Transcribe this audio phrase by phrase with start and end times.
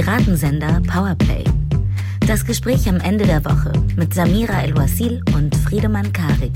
[0.00, 1.42] Piratensender Powerplay.
[2.28, 6.52] Das Gespräch am Ende der Woche mit Samira El-Wasil und Friedemann Karik.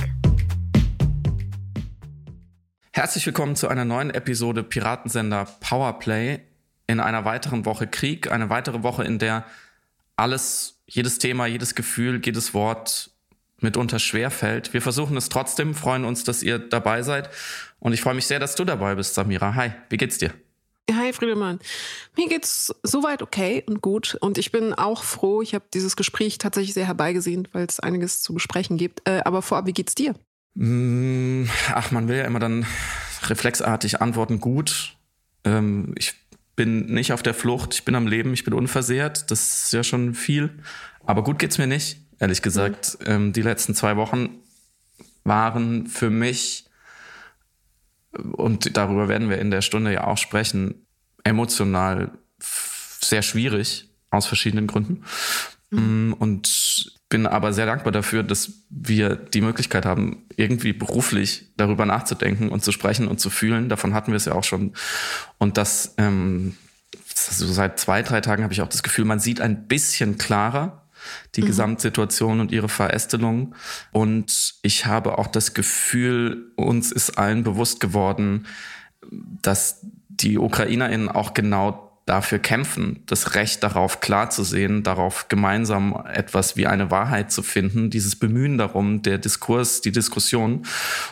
[2.93, 6.39] Herzlich willkommen zu einer neuen Episode Piratensender Powerplay.
[6.86, 9.45] In einer weiteren Woche Krieg, eine weitere Woche, in der
[10.14, 13.11] alles, jedes Thema, jedes Gefühl, jedes Wort
[13.59, 14.72] mitunter schwer fällt.
[14.72, 17.29] Wir versuchen es trotzdem, freuen uns, dass ihr dabei seid.
[17.81, 19.57] Und ich freue mich sehr, dass du dabei bist, Samira.
[19.57, 20.32] Hi, wie geht's dir?
[20.96, 21.59] Hi Friedemann.
[22.17, 24.17] Mir geht's soweit okay und gut.
[24.21, 25.43] Und ich bin auch froh.
[25.43, 29.09] Ich habe dieses Gespräch tatsächlich sehr herbeigesehen, weil es einiges zu besprechen gibt.
[29.09, 30.14] Äh, aber vorab, wie geht's dir?
[30.55, 32.67] Mm, ach, man will ja immer dann
[33.25, 34.97] reflexartig antworten, gut.
[35.45, 36.14] Ähm, ich
[36.56, 39.31] bin nicht auf der Flucht, ich bin am Leben, ich bin unversehrt.
[39.31, 40.50] Das ist ja schon viel.
[41.05, 42.98] Aber gut geht's mir nicht, ehrlich gesagt.
[43.00, 43.06] Mhm.
[43.06, 44.41] Ähm, die letzten zwei Wochen
[45.25, 46.67] waren für mich
[48.12, 50.81] und darüber werden wir in der Stunde ja auch sprechen,
[51.25, 55.05] emotional sehr schwierig aus verschiedenen Gründen.
[55.70, 56.15] Mhm.
[56.19, 62.48] Und bin aber sehr dankbar dafür, dass wir die Möglichkeit haben, irgendwie beruflich darüber nachzudenken
[62.48, 63.69] und zu sprechen und zu fühlen.
[63.69, 64.73] Davon hatten wir es ja auch schon.
[65.37, 66.56] Und das, ähm,
[67.15, 70.89] so seit zwei, drei Tagen habe ich auch das Gefühl, man sieht ein bisschen klarer,
[71.34, 71.47] die mhm.
[71.47, 73.55] Gesamtsituation und ihre Verästelung.
[73.91, 78.47] Und ich habe auch das Gefühl, uns ist allen bewusst geworden,
[79.11, 79.84] dass
[80.23, 86.56] die UkrainerInnen auch genau dafür kämpfen, das Recht darauf klar zu sehen, darauf gemeinsam etwas
[86.56, 90.67] wie eine Wahrheit zu finden, dieses Bemühen darum, der Diskurs, die Diskussion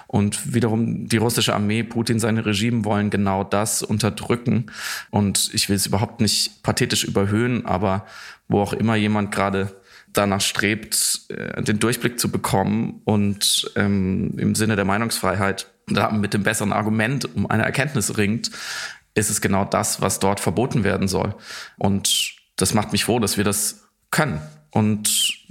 [0.08, 4.66] und wiederum die russische Armee, Putin, seine Regime wollen genau das unterdrücken.
[5.10, 8.04] Und ich will es überhaupt nicht pathetisch überhöhen, aber
[8.48, 9.76] wo auch immer jemand gerade
[10.12, 16.34] danach strebt, äh, den Durchblick zu bekommen und ähm, im Sinne der Meinungsfreiheit da mit
[16.34, 18.50] dem besseren Argument um eine Erkenntnis ringt,
[19.14, 21.34] ist es genau das, was dort verboten werden soll.
[21.78, 24.40] Und das macht mich froh, dass wir das können.
[24.70, 25.08] Und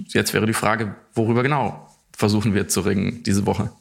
[0.07, 3.71] jetzt wäre die Frage, worüber genau versuchen wir zu ringen diese Woche?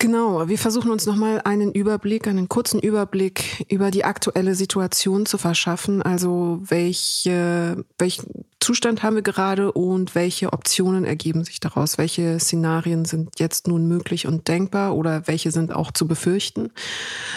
[0.00, 5.38] Genau, wir versuchen uns nochmal einen Überblick, einen kurzen Überblick über die aktuelle Situation zu
[5.38, 6.02] verschaffen.
[6.02, 11.98] Also welche, welchen Zustand haben wir gerade und welche Optionen ergeben sich daraus?
[11.98, 16.70] Welche Szenarien sind jetzt nun möglich und denkbar oder welche sind auch zu befürchten?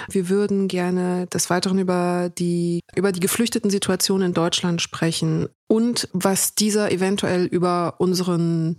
[0.08, 6.10] Wir würden gerne des Weiteren über die, über die geflüchteten Situation in Deutschland sprechen und
[6.14, 8.76] was dieser eventuell über unseren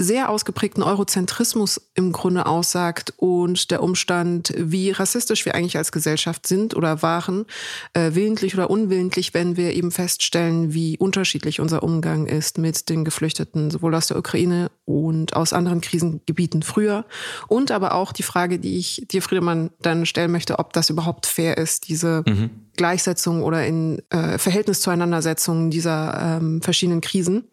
[0.00, 6.46] sehr ausgeprägten Eurozentrismus im Grunde aussagt und der Umstand, wie rassistisch wir eigentlich als Gesellschaft
[6.46, 7.44] sind oder waren,
[7.92, 13.04] äh, willentlich oder unwillentlich, wenn wir eben feststellen, wie unterschiedlich unser Umgang ist mit den
[13.04, 17.04] Geflüchteten, sowohl aus der Ukraine und aus anderen Krisengebieten früher.
[17.46, 21.26] Und aber auch die Frage, die ich dir, Friedemann, dann stellen möchte, ob das überhaupt
[21.26, 22.50] fair ist, diese mhm.
[22.76, 27.44] Gleichsetzung oder in äh, Verhältnis zueinander Setzung dieser ähm, verschiedenen Krisen.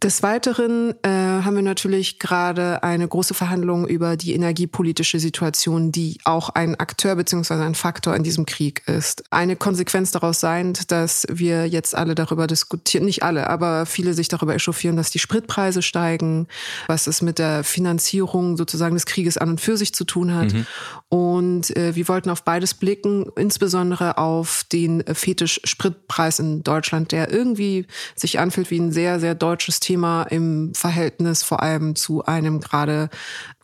[0.00, 6.18] Des Weiteren äh, haben wir natürlich gerade eine große Verhandlung über die energiepolitische Situation, die
[6.22, 9.24] auch ein Akteur beziehungsweise ein Faktor in diesem Krieg ist.
[9.30, 14.28] Eine Konsequenz daraus sein, dass wir jetzt alle darüber diskutieren, nicht alle, aber viele sich
[14.28, 16.46] darüber echauffieren, dass die Spritpreise steigen,
[16.86, 20.52] was es mit der Finanzierung sozusagen des Krieges an und für sich zu tun hat.
[20.52, 20.66] Mhm.
[21.08, 27.32] Und äh, wir wollten auf beides blicken, insbesondere auf den Fetisch Spritpreis in Deutschland, der
[27.32, 32.60] irgendwie sich anfühlt wie ein sehr, sehr deutsches Thema im Verhältnis vor allem zu einem
[32.60, 33.10] gerade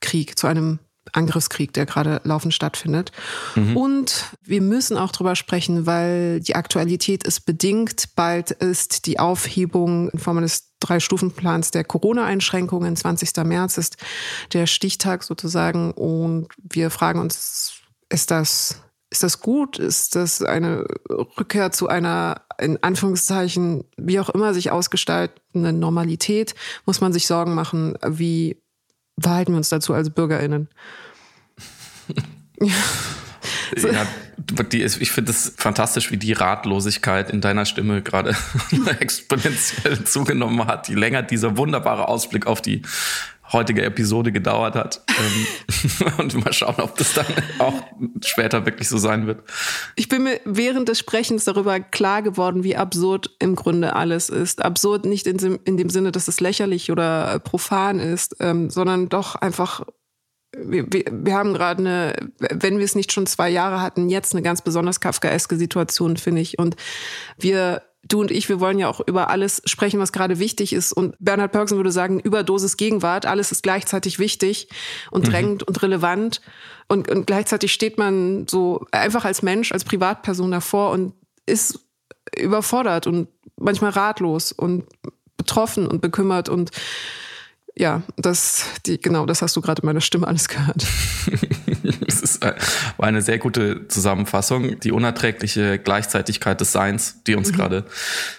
[0.00, 0.78] Krieg, zu einem
[1.12, 3.12] Angriffskrieg, der gerade laufend stattfindet.
[3.54, 3.76] Mhm.
[3.76, 8.14] Und wir müssen auch drüber sprechen, weil die Aktualität ist bedingt.
[8.16, 12.96] Bald ist die Aufhebung in Form eines Drei-Stufen-Plans der Corona-Einschränkungen.
[12.96, 13.36] 20.
[13.44, 13.96] März ist
[14.52, 15.92] der Stichtag sozusagen.
[15.92, 17.74] Und wir fragen uns,
[18.08, 18.83] ist das
[19.14, 19.78] ist das gut?
[19.78, 26.56] Ist das eine Rückkehr zu einer, in Anführungszeichen, wie auch immer sich ausgestaltenden Normalität?
[26.84, 28.60] Muss man sich Sorgen machen, wie
[29.18, 30.68] verhalten wir uns dazu als BürgerInnen?
[32.60, 34.06] ja,
[34.80, 38.36] ich finde es fantastisch, wie die Ratlosigkeit in deiner Stimme gerade
[38.98, 42.82] exponentiell zugenommen hat, je länger dieser wunderbare Ausblick auf die
[43.52, 45.02] heutige Episode gedauert hat.
[45.08, 47.26] Ähm, und mal schauen, ob das dann
[47.58, 47.74] auch
[48.24, 49.42] später wirklich so sein wird.
[49.96, 54.64] Ich bin mir während des Sprechens darüber klar geworden, wie absurd im Grunde alles ist.
[54.64, 59.34] Absurd nicht in, in dem Sinne, dass es lächerlich oder profan ist, ähm, sondern doch
[59.34, 59.82] einfach
[60.56, 64.34] wir, wir, wir haben gerade eine, wenn wir es nicht schon zwei Jahre hatten, jetzt
[64.34, 66.58] eine ganz besonders kafkaeske Situation, finde ich.
[66.60, 66.76] Und
[67.36, 70.92] wir du und ich, wir wollen ja auch über alles sprechen, was gerade wichtig ist.
[70.92, 74.68] Und Bernhard Pörksen würde sagen, Überdosis Gegenwart, alles ist gleichzeitig wichtig
[75.10, 75.30] und mhm.
[75.30, 75.68] drängend mhm.
[75.68, 76.40] und relevant.
[76.88, 81.14] Und, und gleichzeitig steht man so einfach als Mensch, als Privatperson davor und
[81.46, 81.80] ist
[82.38, 84.84] überfordert und manchmal ratlos und
[85.36, 86.70] betroffen und bekümmert und
[87.76, 90.86] ja, das, die, genau, das hast du gerade in meiner Stimme alles gehört.
[92.06, 94.78] das ist, war eine sehr gute Zusammenfassung.
[94.80, 97.56] Die unerträgliche Gleichzeitigkeit des Seins, die uns mhm.
[97.56, 97.84] gerade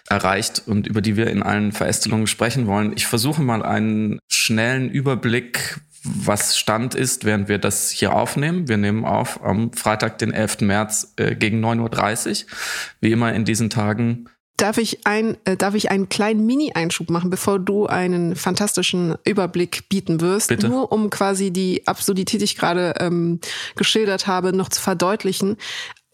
[0.08, 2.94] erreicht und über die wir in allen Verästelungen sprechen wollen.
[2.96, 8.68] Ich versuche mal einen schnellen Überblick, was Stand ist, während wir das hier aufnehmen.
[8.68, 10.62] Wir nehmen auf am Freitag, den 11.
[10.62, 12.50] März äh, gegen 9.30 Uhr.
[13.02, 17.30] Wie immer in diesen Tagen Darf ich, ein, äh, darf ich einen kleinen Mini-Einschub machen,
[17.30, 20.48] bevor du einen fantastischen Überblick bieten wirst?
[20.48, 20.70] Bitte.
[20.70, 23.42] Nur um quasi die Absurdität, die ich gerade ähm,
[23.76, 25.58] geschildert habe, noch zu verdeutlichen.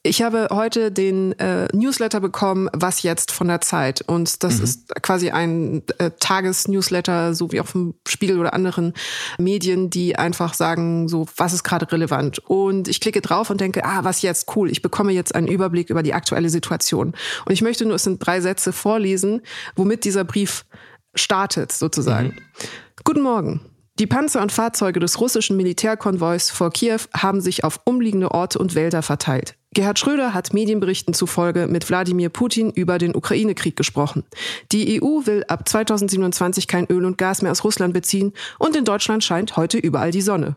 [0.03, 4.01] Ich habe heute den äh, Newsletter bekommen, was jetzt von der Zeit.
[4.01, 4.63] Und das mhm.
[4.63, 8.93] ist quasi ein äh, Tagesnewsletter, so wie auch vom Spiegel oder anderen
[9.37, 12.39] Medien, die einfach sagen, so, was ist gerade relevant.
[12.39, 14.55] Und ich klicke drauf und denke, ah, was jetzt?
[14.55, 17.13] Cool, ich bekomme jetzt einen Überblick über die aktuelle Situation.
[17.45, 19.41] Und ich möchte nur, es sind drei Sätze vorlesen,
[19.75, 20.65] womit dieser Brief
[21.13, 22.29] startet, sozusagen.
[22.29, 22.63] Mhm.
[23.03, 23.70] Guten Morgen.
[24.01, 28.73] Die Panzer und Fahrzeuge des russischen Militärkonvois vor Kiew haben sich auf umliegende Orte und
[28.73, 29.59] Wälder verteilt.
[29.75, 34.23] Gerhard Schröder hat Medienberichten zufolge mit Wladimir Putin über den Ukraine-Krieg gesprochen.
[34.71, 38.85] Die EU will ab 2027 kein Öl und Gas mehr aus Russland beziehen und in
[38.85, 40.55] Deutschland scheint heute überall die Sonne.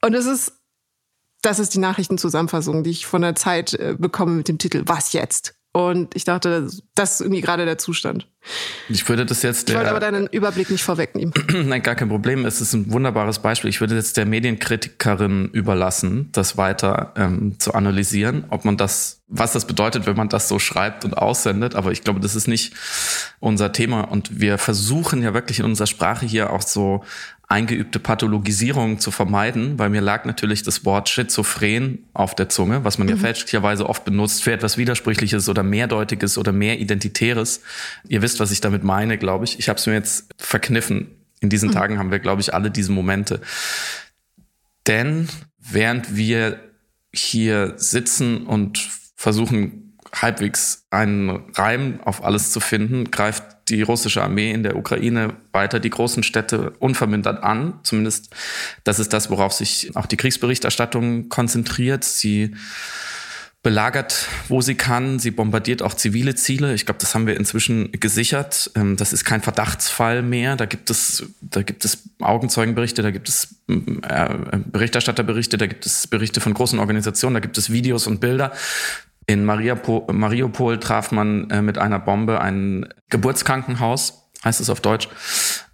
[0.00, 0.52] Und es ist,
[1.42, 5.14] das ist die Nachrichtenzusammenfassung, die ich von der Zeit äh, bekomme mit dem Titel Was
[5.14, 5.55] jetzt?
[5.76, 8.26] Und ich dachte, das ist irgendwie gerade der Zustand.
[8.88, 9.68] Ich würde das jetzt.
[9.68, 11.34] Der, ich wollte aber deinen Überblick nicht vorwegnehmen.
[11.52, 12.46] Nein, gar kein Problem.
[12.46, 13.68] Es ist ein wunderbares Beispiel.
[13.68, 19.52] Ich würde jetzt der Medienkritikerin überlassen, das weiter ähm, zu analysieren, ob man das, was
[19.52, 21.74] das bedeutet, wenn man das so schreibt und aussendet.
[21.74, 22.72] Aber ich glaube, das ist nicht
[23.38, 24.00] unser Thema.
[24.00, 27.04] Und wir versuchen ja wirklich in unserer Sprache hier auch so
[27.48, 32.98] eingeübte Pathologisierung zu vermeiden, weil mir lag natürlich das Wort schizophren auf der Zunge, was
[32.98, 33.14] man mhm.
[33.14, 37.62] ja fälschlicherweise oft benutzt für etwas Widersprüchliches oder Mehrdeutiges oder mehr Identitäres.
[38.08, 39.60] Ihr wisst, was ich damit meine, glaube ich.
[39.60, 41.12] Ich habe es mir jetzt verkniffen.
[41.40, 41.74] In diesen mhm.
[41.74, 43.40] Tagen haben wir, glaube ich, alle diese Momente.
[44.88, 45.28] Denn
[45.58, 46.60] während wir
[47.12, 54.52] hier sitzen und versuchen, halbwegs einen Reim auf alles zu finden, greift die russische Armee
[54.52, 57.80] in der Ukraine weiter die großen Städte unvermindert an.
[57.82, 58.34] Zumindest
[58.84, 62.04] das ist das, worauf sich auch die Kriegsberichterstattung konzentriert.
[62.04, 62.54] Sie
[63.66, 65.18] belagert, wo sie kann.
[65.18, 66.72] Sie bombardiert auch zivile Ziele.
[66.74, 68.70] Ich glaube, das haben wir inzwischen gesichert.
[68.76, 70.54] Ähm, das ist kein Verdachtsfall mehr.
[70.54, 74.28] Da gibt es, da gibt es Augenzeugenberichte, da gibt es äh,
[74.66, 78.52] Berichterstatterberichte, da gibt es Berichte von großen Organisationen, da gibt es Videos und Bilder.
[79.26, 85.08] In Mariupol traf man äh, mit einer Bombe ein Geburtskrankenhaus, heißt es auf Deutsch.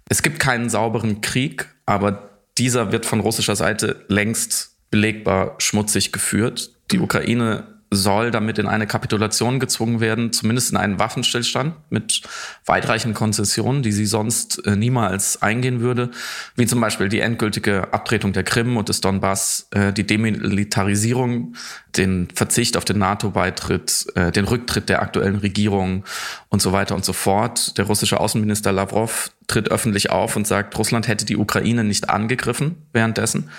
[0.09, 6.71] Es gibt keinen sauberen Krieg, aber dieser wird von russischer Seite längst belegbar schmutzig geführt.
[6.91, 6.99] Die.
[6.99, 12.21] Ukraine soll damit in eine Kapitulation gezwungen werden, zumindest in einen Waffenstillstand mit
[12.65, 16.11] weitreichenden Konzessionen, die sie sonst äh, niemals eingehen würde,
[16.55, 21.55] wie zum Beispiel die endgültige Abtretung der Krim und des Donbass, äh, die Demilitarisierung,
[21.97, 26.03] den Verzicht auf den NATO-Beitritt, äh, den Rücktritt der aktuellen Regierung
[26.49, 27.77] und so weiter und so fort.
[27.77, 32.77] Der russische Außenminister Lavrov tritt öffentlich auf und sagt, Russland hätte die Ukraine nicht angegriffen
[32.91, 33.49] währenddessen.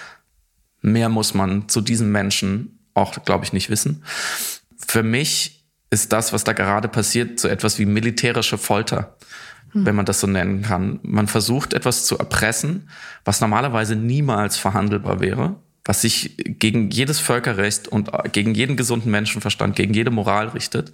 [0.83, 4.05] Mehr muss man zu diesen Menschen auch, glaube ich, nicht wissen.
[4.87, 9.17] Für mich ist das, was da gerade passiert, so etwas wie militärische Folter,
[9.73, 9.87] hm.
[9.87, 11.01] wenn man das so nennen kann.
[11.03, 12.89] Man versucht etwas zu erpressen,
[13.25, 19.77] was normalerweise niemals verhandelbar wäre, was sich gegen jedes Völkerrecht und gegen jeden gesunden Menschenverstand,
[19.77, 20.93] gegen jede Moral richtet.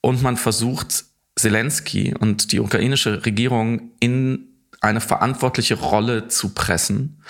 [0.00, 1.04] Und man versucht,
[1.36, 4.48] Zelensky und die ukrainische Regierung in
[4.80, 7.22] eine verantwortliche Rolle zu pressen,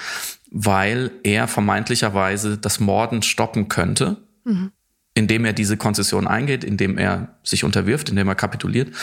[0.52, 4.70] weil er vermeintlicherweise das Morden stoppen könnte, mhm.
[5.14, 8.94] indem er diese Konzession eingeht, indem er sich unterwirft, indem er kapituliert,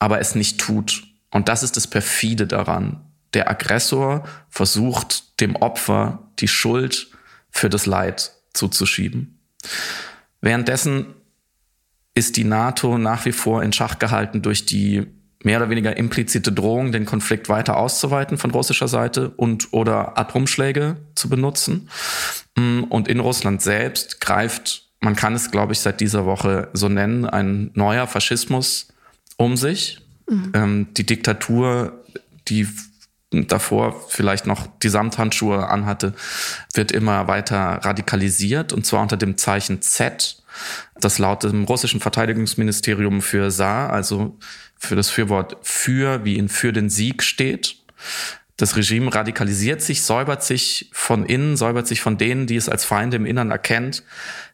[0.00, 1.04] aber es nicht tut.
[1.30, 3.00] Und das ist das perfide daran.
[3.32, 7.12] Der Aggressor versucht dem Opfer die Schuld
[7.50, 9.38] für das Leid zuzuschieben.
[10.40, 11.06] Währenddessen
[12.14, 15.06] ist die NATO nach wie vor in Schach gehalten durch die
[15.44, 20.96] mehr oder weniger implizite Drohung, den Konflikt weiter auszuweiten von russischer Seite und oder Atomschläge
[21.14, 21.88] zu benutzen.
[22.56, 26.88] Mm, und in Russland selbst greift, man kann es, glaube ich, seit dieser Woche so
[26.88, 28.88] nennen, ein neuer Faschismus
[29.36, 29.98] um sich.
[30.28, 30.52] Mhm.
[30.54, 32.04] Ähm, die Diktatur,
[32.48, 32.68] die
[33.30, 36.14] davor vielleicht noch die Samthandschuhe anhatte,
[36.74, 40.42] wird immer weiter radikalisiert und zwar unter dem Zeichen Z,
[41.00, 44.38] das laut dem russischen Verteidigungsministerium für Saar, also
[44.82, 47.76] für das Fürwort für, wie in für den Sieg steht.
[48.56, 52.84] Das Regime radikalisiert sich, säubert sich von innen, säubert sich von denen, die es als
[52.84, 54.02] Feinde im Innern erkennt,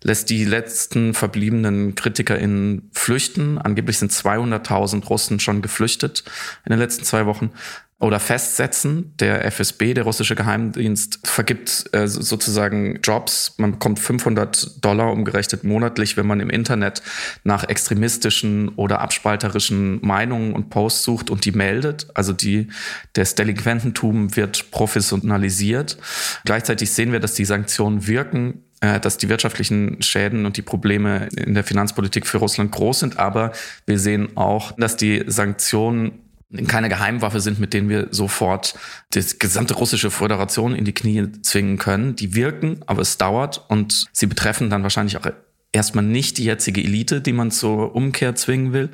[0.02, 3.58] lässt die letzten verbliebenen KritikerInnen flüchten.
[3.58, 6.24] Angeblich sind 200.000 Russen schon geflüchtet
[6.64, 7.50] in den letzten zwei Wochen
[8.00, 9.14] oder festsetzen.
[9.18, 13.54] Der FSB, der russische Geheimdienst, vergibt äh, sozusagen Jobs.
[13.58, 17.02] Man bekommt 500 Dollar umgerechnet monatlich, wenn man im Internet
[17.42, 22.06] nach extremistischen oder abspalterischen Meinungen und Posts sucht und die meldet.
[22.14, 22.68] Also die,
[23.14, 25.98] das Delinquententum wird professionalisiert.
[26.44, 31.28] Gleichzeitig sehen wir, dass die Sanktionen wirken äh, dass die wirtschaftlichen Schäden und die Probleme
[31.36, 33.18] in der Finanzpolitik für Russland groß sind.
[33.18, 33.50] Aber
[33.86, 36.27] wir sehen auch, dass die Sanktionen
[36.66, 38.74] keine Geheimwaffe sind, mit denen wir sofort
[39.12, 42.16] die gesamte russische Föderation in die Knie zwingen können.
[42.16, 45.26] Die wirken, aber es dauert und sie betreffen dann wahrscheinlich auch
[45.72, 48.88] erstmal nicht die jetzige Elite, die man zur Umkehr zwingen will.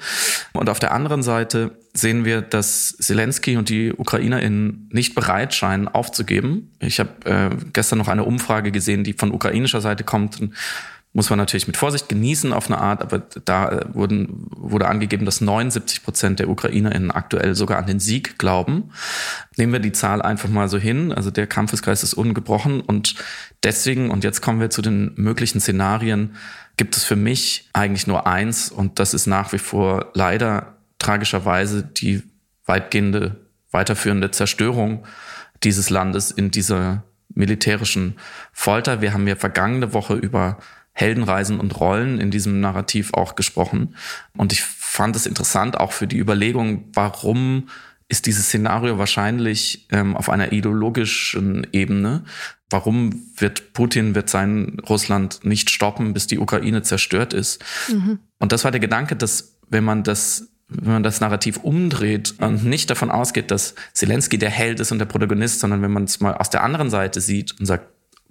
[0.53, 5.87] Und auf der anderen Seite sehen wir, dass Zelensky und die UkrainerInnen nicht bereit scheinen
[5.87, 6.73] aufzugeben.
[6.81, 10.41] Ich habe äh, gestern noch eine Umfrage gesehen, die von ukrainischer Seite kommt
[11.15, 15.25] muss man natürlich mit Vorsicht genießen auf eine Art, aber da äh, wurden, wurde angegeben,
[15.25, 18.91] dass 79 Prozent der UkrainerInnen aktuell sogar an den Sieg glauben.
[19.57, 21.13] Nehmen wir die Zahl einfach mal so hin.
[21.13, 23.15] Also der Kampfesgeist ist ungebrochen und
[23.63, 26.35] deswegen, und jetzt kommen wir zu den möglichen Szenarien,
[26.77, 31.85] gibt es für mich eigentlich nur eins und das ist nach wie vor leider tragischerweise
[31.85, 32.25] die
[32.67, 35.05] weitgehende weiterführende Zerstörung
[35.63, 37.05] dieses Landes in dieser
[37.35, 38.17] militärischen
[38.53, 39.01] Folter.
[39.03, 40.59] Wir haben ja vergangene Woche über
[40.95, 43.97] Heldenreisen und Rollen in diesem Narrativ auch gesprochen.
[44.37, 47.69] Und ich fand es interessant auch für die Überlegung, warum
[48.09, 52.25] ist dieses Szenario wahrscheinlich ähm, auf einer ideologischen Ebene.
[52.71, 57.65] Warum wird Putin, wird sein Russland nicht stoppen, bis die Ukraine zerstört ist?
[57.89, 58.21] Mhm.
[58.39, 62.65] Und das war der Gedanke, dass wenn man das wenn man das Narrativ umdreht und
[62.65, 66.21] nicht davon ausgeht, dass Zelensky der Held ist und der Protagonist, sondern wenn man es
[66.21, 67.87] mal aus der anderen Seite sieht und sagt,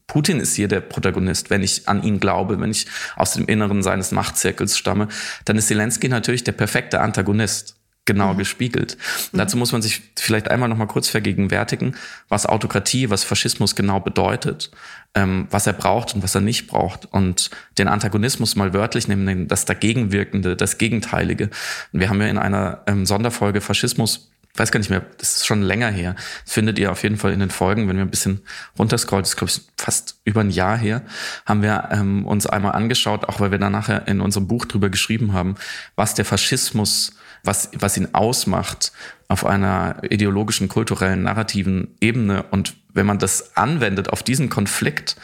[0.07, 3.83] Putin ist hier der Protagonist, wenn ich an ihn glaube, wenn ich aus dem Inneren
[3.83, 5.07] seines Machtzirkels stamme,
[5.45, 8.37] dann ist Zelensky natürlich der perfekte Antagonist genau mhm.
[8.37, 8.97] gespiegelt.
[9.31, 9.37] Mhm.
[9.37, 11.95] Dazu muss man sich vielleicht einmal noch mal kurz vergegenwärtigen,
[12.29, 14.71] was Autokratie, was Faschismus genau bedeutet,
[15.15, 19.47] ähm, was er braucht und was er nicht braucht und den Antagonismus mal wörtlich nehmen,
[19.47, 21.49] das Dagegenwirkende, das Gegenteilige.
[21.91, 25.63] Wir haben ja in einer ähm, Sonderfolge Faschismus weiß gar nicht mehr, das ist schon
[25.63, 26.15] länger her.
[26.45, 28.41] Das findet ihr auf jeden Fall in den Folgen, wenn wir ein bisschen
[28.77, 31.03] runterscrollt, das ist glaube ich fast über ein Jahr her,
[31.45, 34.89] haben wir ähm, uns einmal angeschaut, auch weil wir da nachher in unserem Buch drüber
[34.89, 35.55] geschrieben haben,
[35.95, 38.91] was der Faschismus, was, was ihn ausmacht
[39.27, 42.43] auf einer ideologischen, kulturellen, narrativen Ebene.
[42.43, 45.15] Und wenn man das anwendet auf diesen Konflikt,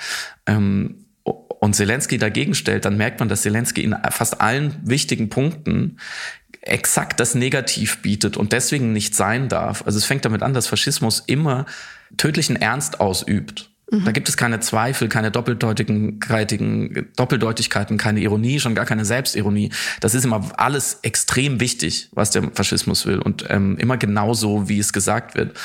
[0.48, 1.06] ähm,
[1.60, 5.98] und Zelensky dagegen stellt, dann merkt man, dass Zelensky in fast allen wichtigen Punkten
[6.62, 9.84] exakt das Negativ bietet und deswegen nicht sein darf.
[9.86, 11.66] Also es fängt damit an, dass Faschismus immer
[12.18, 13.70] tödlichen Ernst ausübt.
[13.92, 14.06] Mhm.
[14.06, 16.20] Da gibt es keine Zweifel, keine doppeldeutigen,
[17.16, 19.72] Doppeldeutigkeiten, keine Ironie, schon gar keine Selbstironie.
[20.00, 24.80] Das ist immer alles extrem wichtig, was der Faschismus will und ähm, immer genauso, wie
[24.80, 25.58] es gesagt wird.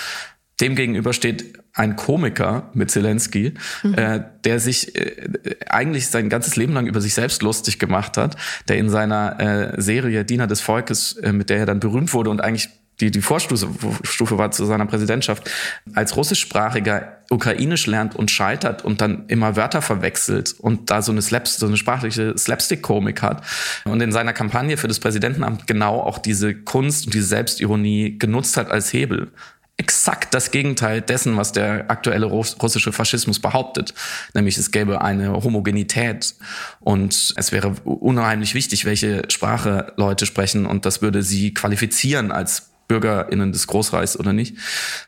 [0.60, 3.94] Demgegenüber steht ein Komiker mit Zelensky, mhm.
[3.94, 8.36] äh, der sich äh, eigentlich sein ganzes Leben lang über sich selbst lustig gemacht hat,
[8.68, 12.30] der in seiner äh, Serie Diener des Volkes, äh, mit der er dann berühmt wurde
[12.30, 15.50] und eigentlich die, die Vorstufe war zu seiner Präsidentschaft,
[15.94, 21.22] als russischsprachiger Ukrainisch lernt und scheitert und dann immer Wörter verwechselt und da so eine,
[21.22, 23.42] Slaps, so eine sprachliche Slapstick-Komik hat
[23.84, 28.56] und in seiner Kampagne für das Präsidentenamt genau auch diese Kunst und diese Selbstironie genutzt
[28.56, 29.32] hat als Hebel
[29.76, 33.92] exakt das Gegenteil dessen, was der aktuelle russische Faschismus behauptet.
[34.32, 36.34] Nämlich es gäbe eine Homogenität
[36.80, 42.70] und es wäre unheimlich wichtig, welche Sprache Leute sprechen und das würde sie qualifizieren als
[42.86, 44.56] BürgerInnen des Großreichs oder nicht.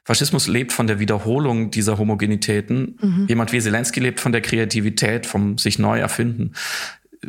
[0.04, 2.98] Faschismus lebt von der Wiederholung dieser Homogenitäten.
[3.00, 3.26] Mhm.
[3.28, 6.52] Jemand wie Zelensky lebt von der Kreativität, vom sich neu erfinden.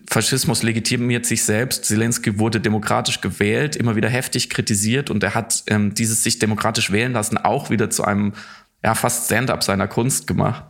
[0.10, 1.86] Faschismus legitimiert sich selbst.
[1.86, 6.92] Zelensky wurde demokratisch gewählt, immer wieder heftig kritisiert und er hat ähm, dieses sich demokratisch
[6.92, 8.34] wählen lassen auch wieder zu einem
[8.84, 10.64] ja, fast Stand-up seiner Kunst gemacht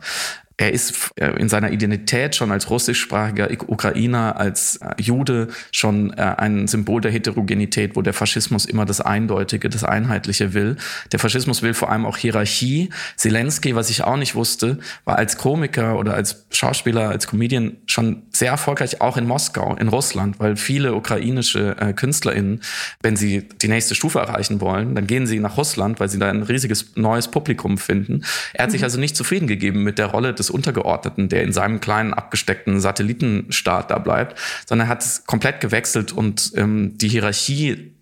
[0.60, 6.34] er ist äh, in seiner Identität schon als russischsprachiger Ukrainer, als äh, Jude schon äh,
[6.36, 10.76] ein Symbol der Heterogenität, wo der Faschismus immer das Eindeutige, das Einheitliche will.
[11.12, 12.90] Der Faschismus will vor allem auch Hierarchie.
[13.16, 18.24] Zelensky, was ich auch nicht wusste, war als Komiker oder als Schauspieler, als Comedian schon
[18.32, 22.62] sehr erfolgreich, auch in Moskau, in Russland, weil viele ukrainische KünstlerInnen,
[23.00, 26.28] wenn sie die nächste Stufe erreichen wollen, dann gehen sie nach Russland, weil sie da
[26.28, 28.24] ein riesiges neues Publikum finden.
[28.54, 28.84] Er hat sich mhm.
[28.84, 33.90] also nicht zufrieden gegeben mit der Rolle des Untergeordneten, der in seinem kleinen abgesteckten Satellitenstaat
[33.90, 37.94] da bleibt, sondern er hat es komplett gewechselt und ähm, die Hierarchie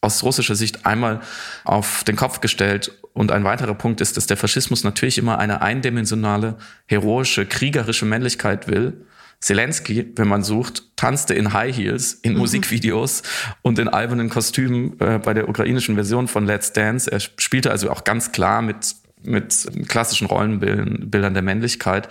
[0.00, 1.20] aus russischer Sicht einmal
[1.64, 5.62] auf den Kopf gestellt Und ein weiterer Punkt ist, dass der Faschismus natürlich immer eine
[5.62, 9.06] eindimensionale, heroische, kriegerische Männlichkeit will.
[9.40, 12.38] Zelensky, wenn man sucht, tanzte in High Heels, in mhm.
[12.38, 13.22] Musikvideos
[13.62, 17.10] und in albernen Kostümen äh, bei der ukrainischen Version von Let's Dance.
[17.10, 22.08] Er spielte also auch ganz klar mit mit klassischen Rollenbildern der Männlichkeit.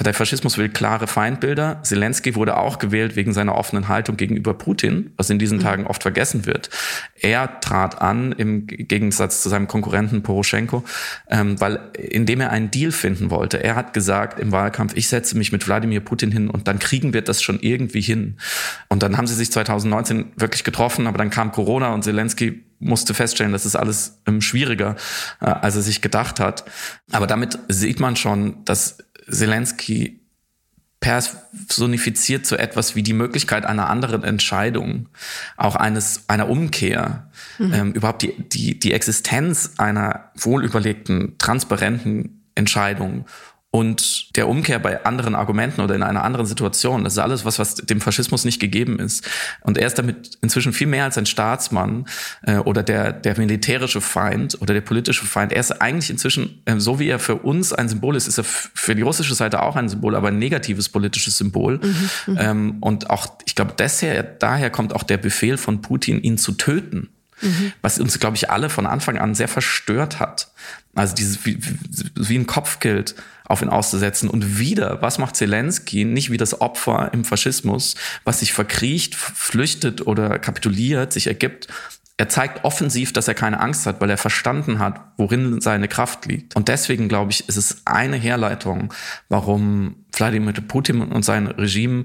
[0.00, 1.80] Der Faschismus will klare Feindbilder.
[1.82, 5.62] Zelensky wurde auch gewählt wegen seiner offenen Haltung gegenüber Putin, was in diesen mhm.
[5.62, 6.70] Tagen oft vergessen wird.
[7.20, 10.82] Er trat an im Gegensatz zu seinem Konkurrenten Poroschenko,
[11.28, 13.62] ähm, weil indem er einen Deal finden wollte.
[13.62, 17.12] Er hat gesagt im Wahlkampf, ich setze mich mit Wladimir Putin hin und dann kriegen
[17.14, 18.38] wir das schon irgendwie hin.
[18.88, 23.14] Und dann haben sie sich 2019 wirklich getroffen, aber dann kam Corona und Zelensky musste
[23.14, 24.96] feststellen, das ist alles ähm, schwieriger,
[25.40, 26.64] äh, als er sich gedacht hat.
[27.12, 28.98] Aber damit sieht man schon, dass
[29.28, 30.20] Zelensky
[31.04, 35.10] personifiziert so etwas wie die Möglichkeit einer anderen Entscheidung,
[35.58, 37.74] auch eines einer Umkehr, mhm.
[37.74, 43.26] ähm, überhaupt die, die, die Existenz einer wohlüberlegten, transparenten Entscheidung
[43.74, 47.02] und der Umkehr bei anderen Argumenten oder in einer anderen Situation.
[47.02, 49.28] Das ist alles was, was dem Faschismus nicht gegeben ist.
[49.62, 52.06] Und er ist damit inzwischen viel mehr als ein Staatsmann
[52.42, 55.52] äh, oder der, der militärische Feind oder der politische Feind.
[55.52, 58.44] Er ist eigentlich inzwischen, äh, so wie er für uns ein Symbol ist, ist er
[58.44, 61.78] für die russische Seite auch ein Symbol, aber ein negatives politisches Symbol.
[61.78, 62.38] Mhm, mhm.
[62.38, 66.52] ähm, und auch, ich glaube, desher, daher kommt auch der Befehl von Putin, ihn zu
[66.52, 67.08] töten.
[67.40, 67.72] Mhm.
[67.82, 70.52] Was uns, glaube ich, alle von Anfang an sehr verstört hat.
[70.94, 71.58] Also dieses wie,
[72.14, 73.14] wie ein Kopfgeld
[73.46, 74.30] auf ihn auszusetzen.
[74.30, 76.04] Und wieder, was macht Zelensky?
[76.04, 81.68] Nicht wie das Opfer im Faschismus, was sich verkriecht, flüchtet oder kapituliert, sich ergibt.
[82.16, 86.26] Er zeigt offensiv, dass er keine Angst hat, weil er verstanden hat, worin seine Kraft
[86.26, 86.54] liegt.
[86.54, 88.94] Und deswegen, glaube ich, ist es eine Herleitung,
[89.28, 92.04] warum Wladimir Putin und sein Regime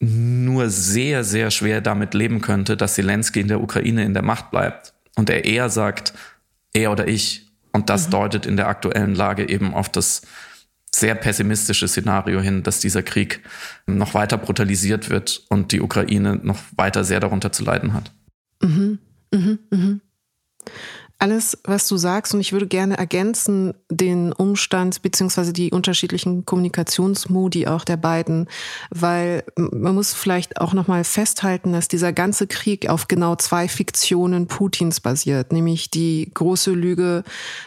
[0.00, 4.50] nur sehr, sehr schwer damit leben könnte, dass Zelensky in der Ukraine in der Macht
[4.50, 4.92] bleibt.
[5.14, 6.12] Und er eher sagt,
[6.74, 7.45] er oder ich,
[7.76, 8.12] und das mhm.
[8.12, 10.22] deutet in der aktuellen Lage eben auf das
[10.94, 13.42] sehr pessimistische Szenario hin, dass dieser Krieg
[13.86, 18.12] noch weiter brutalisiert wird und die Ukraine noch weiter sehr darunter zu leiden hat.
[18.62, 18.98] Mhm.
[19.30, 19.58] Mhm.
[19.70, 20.00] Mhm
[21.18, 27.66] alles, was du sagst, und ich würde gerne ergänzen den Umstand beziehungsweise die unterschiedlichen Kommunikationsmodi
[27.66, 28.48] auch der beiden,
[28.90, 34.46] weil man muss vielleicht auch nochmal festhalten, dass dieser ganze Krieg auf genau zwei Fiktionen
[34.46, 37.24] Putins basiert, nämlich die große Lüge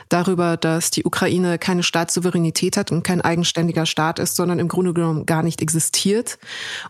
[0.10, 4.94] darüber, dass die Ukraine keine Staatssouveränität hat und kein eigenständiger Staat ist, sondern im Grunde
[4.94, 6.38] genommen gar nicht existiert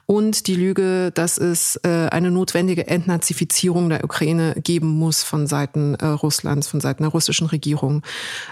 [0.08, 5.96] und die Lüge, dass es äh, eine notwendige Entnazifizierung der Ukraine geben muss von Seiten
[5.96, 6.49] äh, Russlands.
[6.50, 8.02] Russlands von Seiten der russischen Regierung.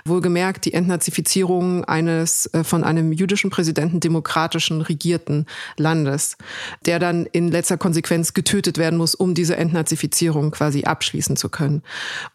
[0.05, 5.45] Wohlgemerkt die Entnazifizierung eines äh, von einem jüdischen Präsidenten demokratischen regierten
[5.77, 6.37] Landes,
[6.85, 11.81] der dann in letzter Konsequenz getötet werden muss, um diese Entnazifizierung quasi abschließen zu können.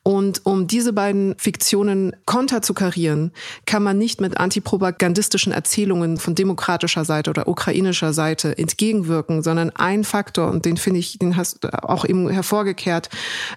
[0.03, 3.31] Und um diese beiden Fiktionen konter zu karieren,
[3.65, 10.03] kann man nicht mit antipropagandistischen Erzählungen von demokratischer Seite oder ukrainischer Seite entgegenwirken, sondern ein
[10.03, 13.11] Faktor, und den finde ich, den hast du auch eben hervorgekehrt,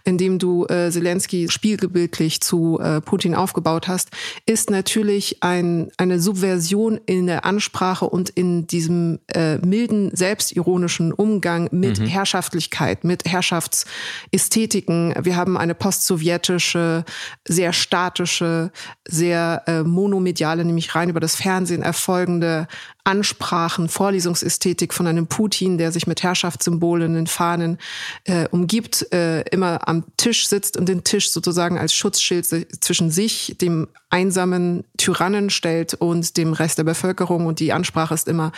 [0.04, 4.10] indem du äh, Zelensky Spielgebiet sinnbildlich zu äh, Putin aufgebaut hast,
[4.46, 11.70] ist natürlich ein, eine Subversion in der Ansprache und in diesem äh, milden, selbstironischen Umgang
[11.72, 12.08] mit mhm.
[12.08, 15.14] Herrschaftlichkeit, mit Herrschaftsästhetiken.
[15.22, 17.06] Wir haben eine postsowjetische,
[17.48, 18.72] sehr statische,
[19.08, 22.68] sehr äh, monomediale, nämlich rein über das Fernsehen erfolgende
[23.06, 27.78] Ansprachen, Vorlesungsästhetik von einem Putin, der sich mit Herrschaftssymbolen, den Fahnen
[28.26, 33.56] äh, umgibt, äh, immer am Tisch sitzt und den Tisch sozusagen als Schutzschild zwischen sich,
[33.62, 37.48] dem einsamen Tyrannen stellt und dem Rest der Bevölkerung.
[37.48, 38.54] Und die Ansprache ist immer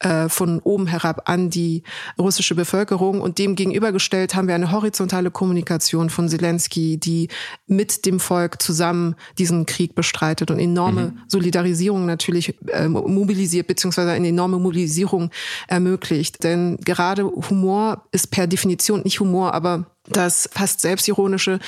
[0.00, 1.82] äh, von oben herab an die
[2.18, 3.22] russische Bevölkerung.
[3.22, 7.28] Und dem gegenübergestellt haben wir eine horizontale Kommunikation von Zelensky, die
[7.66, 11.18] mit dem Volk zusammen diesen Krieg bestreitet und enorme mhm.
[11.26, 15.30] Solidarisierung natürlich äh, mobilisiert, beziehungsweise eine enorme Mobilisierung
[15.68, 16.44] ermöglicht.
[16.44, 21.60] Denn gerade Humor ist per Definition nicht Humor, aber das fast selbstironische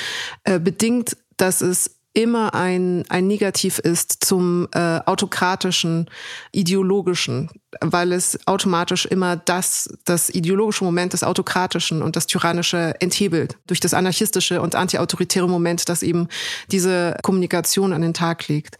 [0.44, 6.10] äh, bedingt, dass es immer ein, ein Negativ ist zum äh, autokratischen,
[6.52, 13.58] ideologischen, weil es automatisch immer das, das ideologische Moment des autokratischen und das tyrannische enthebelt
[13.66, 16.28] durch das anarchistische und antiautoritäre Moment, das eben
[16.72, 18.78] diese Kommunikation an den Tag legt.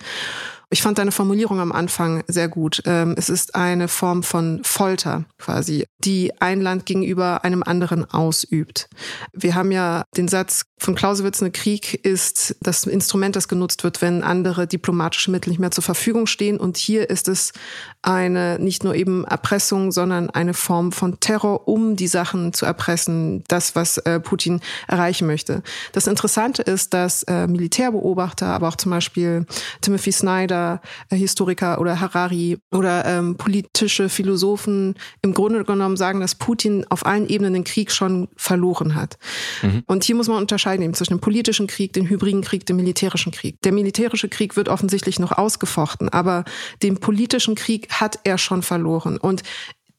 [0.73, 2.81] Ich fand deine Formulierung am Anfang sehr gut.
[2.87, 8.89] Ähm, es ist eine Form von Folter quasi, die ein Land gegenüber einem anderen ausübt.
[9.33, 14.01] Wir haben ja den Satz von Clausewitz, ein Krieg ist das Instrument, das genutzt wird,
[14.01, 16.57] wenn andere diplomatische Mittel nicht mehr zur Verfügung stehen.
[16.57, 17.53] Und hier ist es
[18.01, 23.43] eine nicht nur eben Erpressung, sondern eine Form von Terror, um die Sachen zu erpressen,
[23.49, 25.63] das, was äh, Putin erreichen möchte.
[25.93, 29.47] Das Interessante ist, dass äh, Militärbeobachter, aber auch zum Beispiel
[29.83, 30.60] Timothy Snyder,
[31.09, 37.07] äh, Historiker oder Harari oder ähm, politische Philosophen im Grunde genommen sagen, dass Putin auf
[37.07, 39.19] allen Ebenen den Krieg schon verloren hat.
[39.63, 39.83] Mhm.
[39.87, 43.33] Und hier muss man unterscheiden eben zwischen dem politischen Krieg, dem hybriden Krieg, dem militärischen
[43.33, 43.61] Krieg.
[43.63, 46.45] Der militärische Krieg wird offensichtlich noch ausgefochten, aber
[46.83, 49.17] den politischen Krieg hat er schon verloren.
[49.17, 49.43] Und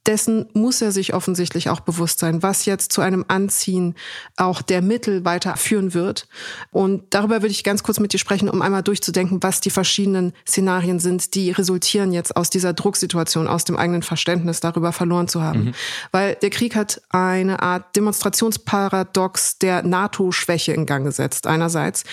[0.07, 3.95] dessen muss er sich offensichtlich auch bewusst sein, was jetzt zu einem Anziehen
[4.35, 6.27] auch der Mittel weiterführen wird.
[6.71, 10.33] Und darüber würde ich ganz kurz mit dir sprechen, um einmal durchzudenken, was die verschiedenen
[10.47, 15.41] Szenarien sind, die resultieren jetzt aus dieser Drucksituation, aus dem eigenen Verständnis darüber verloren zu
[15.41, 15.65] haben.
[15.65, 15.73] Mhm.
[16.11, 21.45] Weil der Krieg hat eine Art Demonstrationsparadox der NATO-Schwäche in Gang gesetzt.
[21.45, 22.03] Einerseits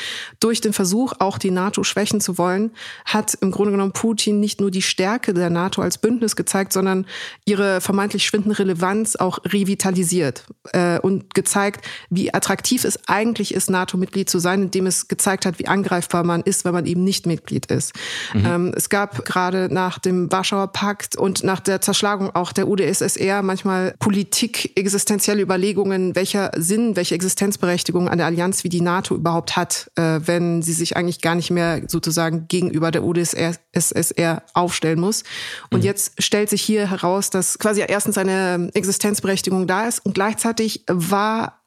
[0.40, 2.72] durch den Versuch, auch die NATO schwächen zu wollen,
[3.06, 7.06] hat im Grunde genommen Putin nicht nur die Stärke der NATO als Bündnis gezeigt, sondern
[7.46, 14.28] ihre vermeintlich schwindende Relevanz auch revitalisiert äh, und gezeigt, wie attraktiv es eigentlich ist, NATO-Mitglied
[14.28, 17.66] zu sein, indem es gezeigt hat, wie angreifbar man ist, wenn man eben nicht Mitglied
[17.66, 17.92] ist.
[18.34, 18.46] Mhm.
[18.46, 23.42] Ähm, es gab gerade nach dem Warschauer Pakt und nach der Zerschlagung auch der UdSSR
[23.42, 29.56] manchmal Politik, existenzielle Überlegungen, welcher Sinn, welche Existenzberechtigung an der Allianz wie die NATO überhaupt
[29.56, 35.24] hat, äh, wenn sie sich eigentlich gar nicht mehr sozusagen gegenüber der UdSSR aufstellen muss.
[35.70, 35.84] Und mhm.
[35.84, 41.60] jetzt stellt sich hier heraus, dass quasi erstens eine Existenzberechtigung da ist und gleichzeitig war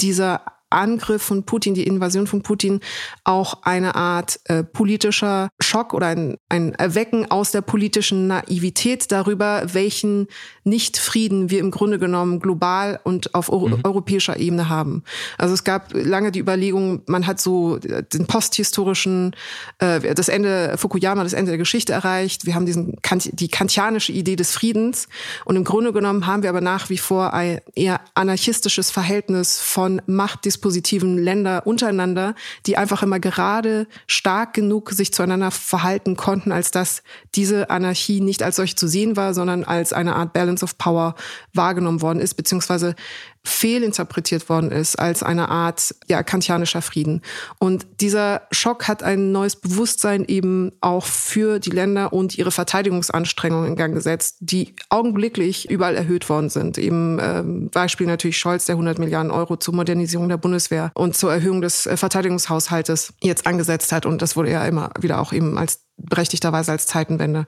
[0.00, 2.80] dieser Angriff von Putin, die Invasion von Putin
[3.24, 9.62] auch eine Art äh, politischer Schock oder ein, ein Erwecken aus der politischen Naivität darüber,
[9.72, 10.28] welchen
[10.64, 13.80] Nicht-Frieden wir im Grunde genommen global und auf Euro mhm.
[13.82, 15.02] europäischer Ebene haben.
[15.38, 19.34] Also es gab lange die Überlegung, man hat so äh, den posthistorischen,
[19.78, 22.46] äh, das Ende Fukuyama, das Ende der Geschichte erreicht.
[22.46, 22.96] Wir haben diesen
[23.32, 25.08] die kantianische Idee des Friedens
[25.44, 30.00] und im Grunde genommen haben wir aber nach wie vor ein eher anarchistisches Verhältnis von
[30.06, 32.34] Machtdisposition dispositiven Länder untereinander,
[32.66, 37.02] die einfach immer gerade stark genug sich zueinander verhalten konnten, als dass
[37.34, 41.14] diese Anarchie nicht als solche zu sehen war, sondern als eine Art Balance of Power
[41.54, 42.94] wahrgenommen worden ist, beziehungsweise
[43.42, 47.22] fehlinterpretiert worden ist als eine Art ja, kantianischer Frieden.
[47.58, 53.70] Und dieser Schock hat ein neues Bewusstsein eben auch für die Länder und ihre Verteidigungsanstrengungen
[53.70, 56.76] in Gang gesetzt, die augenblicklich überall erhöht worden sind.
[56.76, 61.32] Eben ähm, Beispiel natürlich Scholz, der 100 Milliarden Euro zur Modernisierung der Bundeswehr und zur
[61.32, 64.04] Erhöhung des äh, Verteidigungshaushaltes jetzt angesetzt hat.
[64.04, 67.46] Und das wurde ja immer wieder auch eben als berechtigterweise als Zeitenwende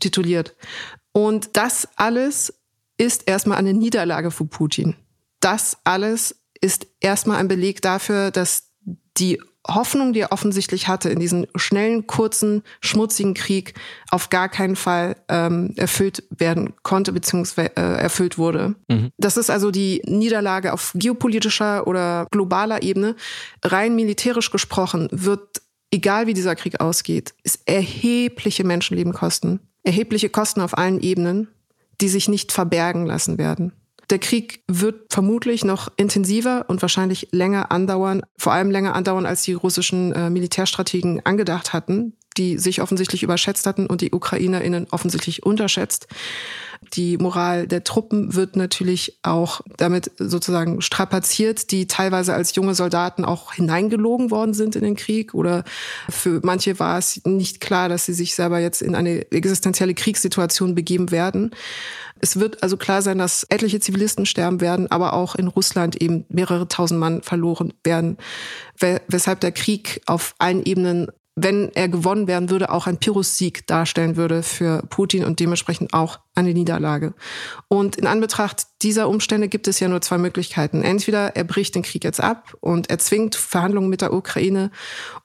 [0.00, 0.54] tituliert.
[1.12, 2.52] Und das alles
[2.98, 4.96] ist erstmal eine Niederlage für Putin
[5.40, 8.70] das alles ist erstmal ein Beleg dafür, dass
[9.16, 13.74] die Hoffnung, die er offensichtlich hatte in diesem schnellen, kurzen, schmutzigen Krieg,
[14.10, 18.74] auf gar keinen Fall ähm, erfüllt werden konnte beziehungsweise äh, erfüllt wurde.
[18.88, 19.10] Mhm.
[19.18, 23.16] Das ist also die Niederlage auf geopolitischer oder globaler Ebene.
[23.62, 29.60] Rein militärisch gesprochen wird, egal wie dieser Krieg ausgeht, es erhebliche Menschenleben kosten.
[29.82, 31.48] Erhebliche Kosten auf allen Ebenen,
[32.00, 33.72] die sich nicht verbergen lassen werden.
[34.10, 39.42] Der Krieg wird vermutlich noch intensiver und wahrscheinlich länger andauern, vor allem länger andauern, als
[39.42, 45.42] die russischen äh, Militärstrategen angedacht hatten, die sich offensichtlich überschätzt hatten und die UkrainerInnen offensichtlich
[45.44, 46.06] unterschätzt.
[46.94, 53.24] Die Moral der Truppen wird natürlich auch damit sozusagen strapaziert, die teilweise als junge Soldaten
[53.24, 55.34] auch hineingelogen worden sind in den Krieg.
[55.34, 55.64] Oder
[56.08, 60.74] für manche war es nicht klar, dass sie sich selber jetzt in eine existenzielle Kriegssituation
[60.74, 61.50] begeben werden.
[62.20, 66.24] Es wird also klar sein, dass etliche Zivilisten sterben werden, aber auch in Russland eben
[66.28, 68.18] mehrere tausend Mann verloren werden,
[69.08, 71.08] weshalb der Krieg auf allen Ebenen
[71.42, 76.18] wenn er gewonnen werden würde, auch ein Pyrrhus-Sieg darstellen würde für Putin und dementsprechend auch
[76.34, 77.14] eine Niederlage.
[77.68, 80.82] Und in Anbetracht dieser Umstände gibt es ja nur zwei Möglichkeiten.
[80.82, 84.70] Entweder er bricht den Krieg jetzt ab und er zwingt Verhandlungen mit der Ukraine,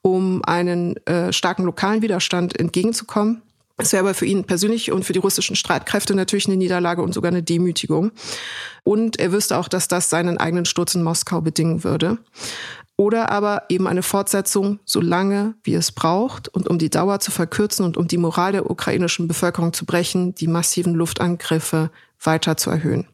[0.02, 3.42] um einen äh, starken lokalen Widerstand entgegenzukommen.
[3.78, 7.14] Es wäre aber für ihn persönlich und für die russischen Streitkräfte natürlich eine Niederlage und
[7.14, 8.12] sogar eine Demütigung.
[8.84, 12.18] Und er wüsste auch, dass das seinen eigenen Sturz in Moskau bedingen würde.
[12.98, 17.32] Oder aber eben eine Fortsetzung, so lange wie es braucht und um die Dauer zu
[17.32, 22.70] verkürzen und um die Moral der ukrainischen Bevölkerung zu brechen, die massiven Luftangriffe weiter zu
[22.70, 23.06] erhöhen.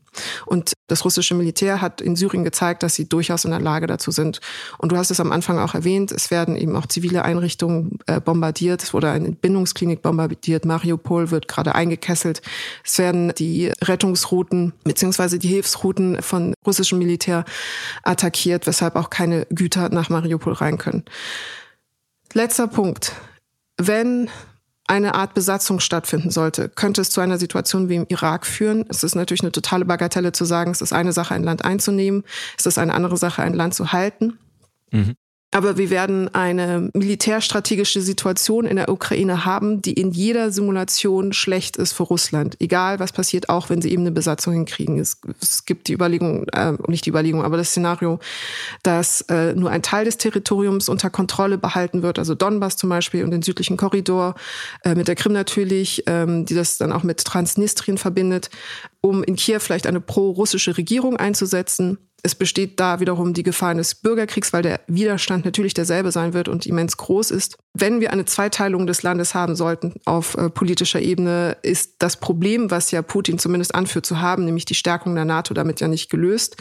[0.45, 4.11] Und das russische Militär hat in Syrien gezeigt, dass sie durchaus in der Lage dazu
[4.11, 4.41] sind.
[4.77, 8.19] Und du hast es am Anfang auch erwähnt, es werden eben auch zivile Einrichtungen äh,
[8.19, 8.83] bombardiert.
[8.83, 10.65] Es wurde eine Entbindungsklinik bombardiert.
[10.65, 12.41] Mariupol wird gerade eingekesselt.
[12.83, 17.45] Es werden die Rettungsrouten beziehungsweise die Hilfsrouten von russischem Militär
[18.03, 21.05] attackiert, weshalb auch keine Güter nach Mariupol rein können.
[22.33, 23.13] Letzter Punkt.
[23.77, 24.29] Wenn
[24.91, 28.85] eine Art Besatzung stattfinden sollte, könnte es zu einer Situation wie im Irak führen.
[28.89, 32.25] Es ist natürlich eine totale Bagatelle zu sagen, es ist eine Sache, ein Land einzunehmen,
[32.57, 34.37] es ist eine andere Sache, ein Land zu halten.
[34.91, 35.15] Mhm.
[35.53, 41.75] Aber wir werden eine militärstrategische Situation in der Ukraine haben, die in jeder Simulation schlecht
[41.75, 42.55] ist für Russland.
[42.61, 44.97] Egal, was passiert, auch wenn sie eben eine Besatzung hinkriegen.
[44.97, 48.19] Es, es gibt die Überlegung, äh, nicht die Überlegung, aber das Szenario,
[48.83, 53.25] dass äh, nur ein Teil des Territoriums unter Kontrolle behalten wird, also Donbass zum Beispiel
[53.25, 54.35] und den südlichen Korridor,
[54.85, 58.49] äh, mit der Krim natürlich, ähm, die das dann auch mit Transnistrien verbindet,
[59.01, 63.95] um in Kiew vielleicht eine pro-russische Regierung einzusetzen es besteht da wiederum die Gefahr eines
[63.95, 67.57] Bürgerkriegs, weil der Widerstand natürlich derselbe sein wird und immens groß ist.
[67.73, 72.69] Wenn wir eine Zweiteilung des Landes haben sollten auf äh, politischer Ebene, ist das Problem,
[72.69, 76.09] was ja Putin zumindest anführt zu haben, nämlich die Stärkung der NATO, damit ja nicht
[76.09, 76.57] gelöst.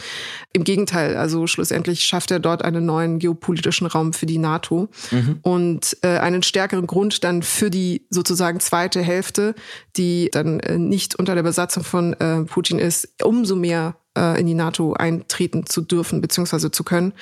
[0.53, 5.39] Im Gegenteil, also schlussendlich schafft er dort einen neuen geopolitischen Raum für die NATO mhm.
[5.41, 9.53] und äh, einen stärkeren Grund dann für die sozusagen zweite Hälfte,
[9.97, 14.47] die dann äh, nicht unter der Besatzung von äh, Putin ist, umso mehr äh, in
[14.47, 16.71] die NATO eintreten zu dürfen bzw.
[16.71, 17.13] zu können.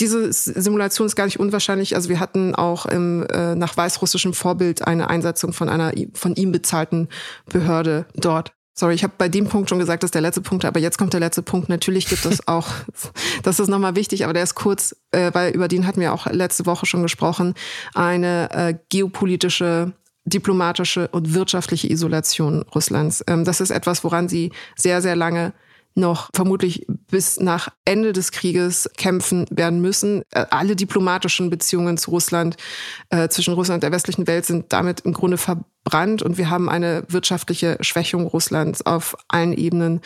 [0.00, 1.94] Diese Simulation ist gar nicht unwahrscheinlich.
[1.94, 6.52] Also wir hatten auch im, äh, nach weißrussischem Vorbild eine Einsetzung von einer von ihm
[6.52, 7.08] bezahlten
[7.46, 8.52] Behörde dort.
[8.78, 10.98] Sorry, ich habe bei dem Punkt schon gesagt, das ist der letzte Punkt, aber jetzt
[10.98, 11.70] kommt der letzte Punkt.
[11.70, 12.68] Natürlich gibt es auch,
[13.42, 16.26] das ist nochmal wichtig, aber der ist kurz, äh, weil über den hatten wir auch
[16.26, 17.54] letzte Woche schon gesprochen,
[17.94, 19.92] eine äh, geopolitische
[20.26, 23.24] diplomatische und wirtschaftliche Isolation Russlands.
[23.28, 25.54] Ähm, das ist etwas, woran sie sehr, sehr lange
[25.96, 30.22] noch vermutlich bis nach Ende des Krieges kämpfen werden müssen.
[30.30, 32.56] Äh, alle diplomatischen Beziehungen zu Russland,
[33.10, 36.68] äh, zwischen Russland und der westlichen Welt sind damit im Grunde verbrannt und wir haben
[36.68, 40.00] eine wirtschaftliche Schwächung Russlands auf allen Ebenen.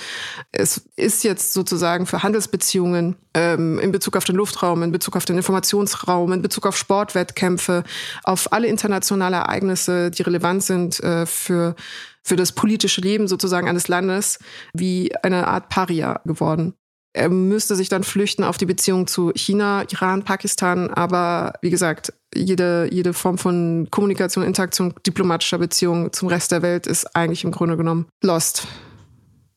[0.53, 5.25] Es ist jetzt sozusagen für Handelsbeziehungen ähm, in Bezug auf den Luftraum, in Bezug auf
[5.25, 7.83] den Informationsraum, in Bezug auf Sportwettkämpfe,
[8.23, 11.75] auf alle internationale Ereignisse, die relevant sind äh, für
[12.23, 14.39] für das politische Leben sozusagen eines Landes
[14.75, 16.75] wie eine Art Paria geworden.
[17.13, 22.13] Er müsste sich dann flüchten auf die Beziehung zu China, Iran, Pakistan, aber wie gesagt,
[22.33, 27.51] jede, jede Form von Kommunikation, Interaktion, diplomatischer Beziehung zum Rest der Welt ist eigentlich im
[27.51, 28.69] Grunde genommen lost.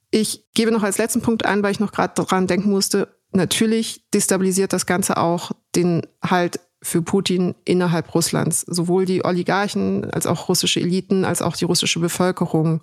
[0.10, 3.08] Ich gebe noch als letzten Punkt ein, weil ich noch gerade dran denken musste.
[3.32, 8.62] Natürlich destabilisiert das Ganze auch den Halt für Putin innerhalb Russlands.
[8.62, 12.82] Sowohl die Oligarchen als auch russische Eliten als auch die russische Bevölkerung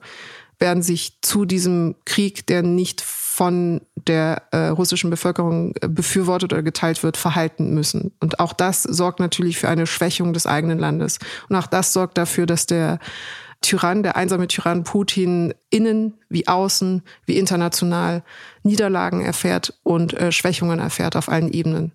[0.58, 6.62] werden sich zu diesem Krieg, der nicht von der äh, russischen Bevölkerung äh, befürwortet oder
[6.62, 8.12] geteilt wird, verhalten müssen.
[8.20, 11.18] Und auch das sorgt natürlich für eine Schwächung des eigenen Landes.
[11.48, 12.98] Und auch das sorgt dafür, dass der
[13.62, 18.22] Tyrann, der einsame Tyrann Putin innen wie außen, wie international
[18.62, 21.92] Niederlagen erfährt und äh, Schwächungen erfährt auf allen Ebenen.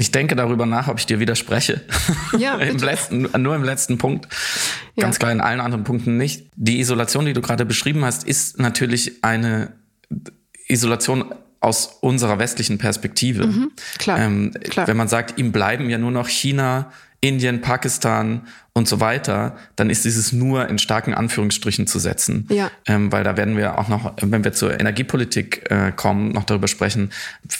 [0.00, 1.80] Ich denke darüber nach, ob ich dir widerspreche.
[2.38, 4.28] Ja, Im letzten, nur im letzten Punkt.
[4.96, 5.18] Ganz ja.
[5.18, 6.46] klar, in allen anderen Punkten nicht.
[6.54, 9.72] Die Isolation, die du gerade beschrieben hast, ist natürlich eine
[10.68, 13.48] Isolation aus unserer westlichen Perspektive.
[13.48, 14.86] Mhm, klar, ähm, klar.
[14.86, 19.90] Wenn man sagt, ihm bleiben ja nur noch China, Indien, Pakistan und so weiter, dann
[19.90, 22.46] ist dieses nur in starken Anführungsstrichen zu setzen.
[22.48, 22.70] Ja.
[22.86, 26.68] Ähm, weil da werden wir auch noch, wenn wir zur Energiepolitik äh, kommen, noch darüber
[26.68, 27.10] sprechen,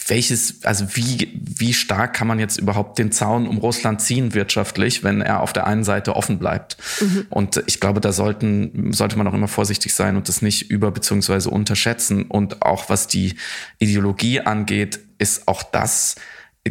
[0.07, 5.03] welches, also wie, wie stark kann man jetzt überhaupt den Zaun um Russland ziehen wirtschaftlich,
[5.03, 6.77] wenn er auf der einen Seite offen bleibt.
[7.01, 7.27] Mhm.
[7.29, 10.92] Und ich glaube, da sollten, sollte man auch immer vorsichtig sein und das nicht über-
[10.92, 12.27] beziehungsweise unterschätzen.
[12.27, 13.35] Und auch was die
[13.79, 16.14] Ideologie angeht, ist auch das,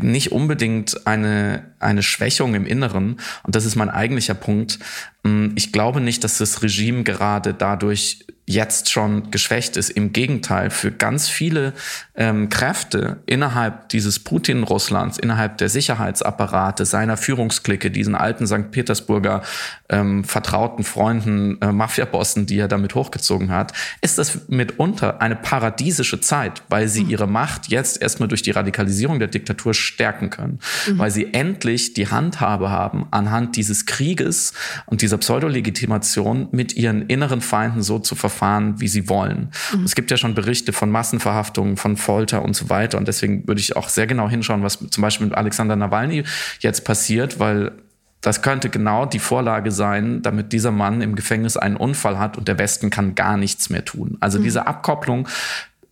[0.04, 3.20] nicht unbedingt eine, eine Schwächung im Inneren.
[3.44, 4.80] Und das ist mein eigentlicher Punkt.
[5.24, 9.90] Mm, ich glaube nicht, dass das Regime gerade dadurch jetzt schon geschwächt ist.
[9.90, 11.74] Im Gegenteil, für ganz viele
[12.16, 18.72] ähm, Kräfte innerhalb dieses Putin-Russlands, innerhalb der Sicherheitsapparate, seiner Führungsklicke, diesen alten St.
[18.72, 19.44] Petersburger
[19.90, 26.22] ähm, vertrauten Freunden, äh, Mafiabossen, die er damit hochgezogen hat, ist das mitunter eine paradiesische
[26.22, 27.10] Zeit, weil sie mhm.
[27.10, 30.98] ihre Macht jetzt erstmal durch die Radikalisierung der Diktatur stärken können, mhm.
[30.98, 34.54] weil sie endlich die Handhabe haben, anhand dieses Krieges
[34.86, 39.52] und dieser Pseudolegitimation mit ihren inneren Feinden so zu verfahren, wie sie wollen.
[39.74, 39.86] Mhm.
[39.86, 42.98] Es gibt ja schon Berichte von Massenverhaftungen, von Folter und so weiter.
[42.98, 46.24] Und deswegen würde ich auch sehr genau hinschauen, was zum Beispiel mit Alexander Nawalny
[46.60, 47.72] jetzt passiert, weil
[48.20, 52.50] das könnte genau die Vorlage sein, damit dieser Mann im Gefängnis einen Unfall hat und
[52.50, 54.18] der Westen kann gar nichts mehr tun.
[54.20, 54.44] Also mhm.
[54.44, 55.30] diese Abkopplung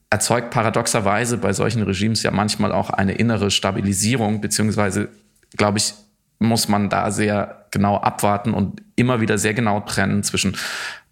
[0.09, 5.07] erzeugt paradoxerweise bei solchen Regimes ja manchmal auch eine innere Stabilisierung, beziehungsweise,
[5.55, 5.93] glaube ich,
[6.39, 10.57] muss man da sehr genau abwarten und immer wieder sehr genau trennen zwischen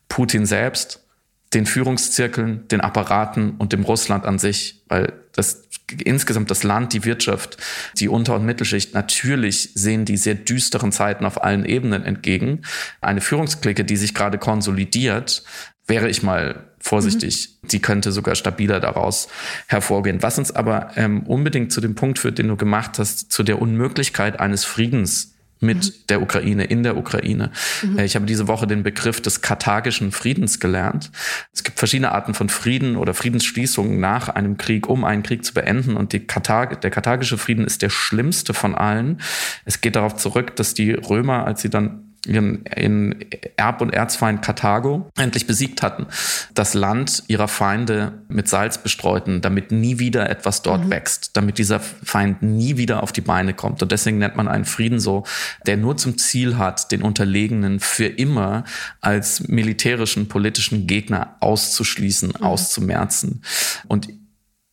[0.07, 1.05] Putin selbst,
[1.53, 5.63] den Führungszirkeln, den Apparaten und dem Russland an sich, weil das
[6.03, 7.57] insgesamt das Land, die Wirtschaft,
[7.97, 12.61] die Unter- und Mittelschicht, natürlich sehen die sehr düsteren Zeiten auf allen Ebenen entgegen.
[13.01, 15.43] Eine Führungsklicke, die sich gerade konsolidiert,
[15.85, 17.57] wäre ich mal vorsichtig.
[17.61, 17.67] Mhm.
[17.69, 19.29] Die könnte sogar stabiler daraus
[19.67, 20.21] hervorgehen.
[20.21, 23.61] Was uns aber ähm, unbedingt zu dem Punkt führt, den du gemacht hast, zu der
[23.61, 25.91] Unmöglichkeit eines Friedens mit mhm.
[26.09, 27.51] der Ukraine, in der Ukraine.
[27.81, 27.97] Mhm.
[27.97, 31.09] Äh, ich habe diese Woche den Begriff des karthagischen Friedens gelernt.
[31.53, 35.53] Es gibt verschiedene Arten von Frieden oder Friedensschließungen nach einem Krieg, um einen Krieg zu
[35.53, 35.95] beenden.
[35.95, 39.21] Und die Karthag der karthagische Frieden ist der schlimmste von allen.
[39.63, 43.15] Es geht darauf zurück, dass die Römer, als sie dann ihren, ihren
[43.57, 46.07] Erb- und Erzfeind Karthago endlich besiegt hatten,
[46.53, 50.89] das Land ihrer Feinde mit Salz bestreuten, damit nie wieder etwas dort mhm.
[50.89, 53.81] wächst, damit dieser Feind nie wieder auf die Beine kommt.
[53.81, 55.25] Und deswegen nennt man einen Frieden so,
[55.65, 58.63] der nur zum Ziel hat, den Unterlegenen für immer
[59.01, 62.43] als militärischen, politischen Gegner auszuschließen, mhm.
[62.43, 63.41] auszumerzen.
[63.87, 64.07] Und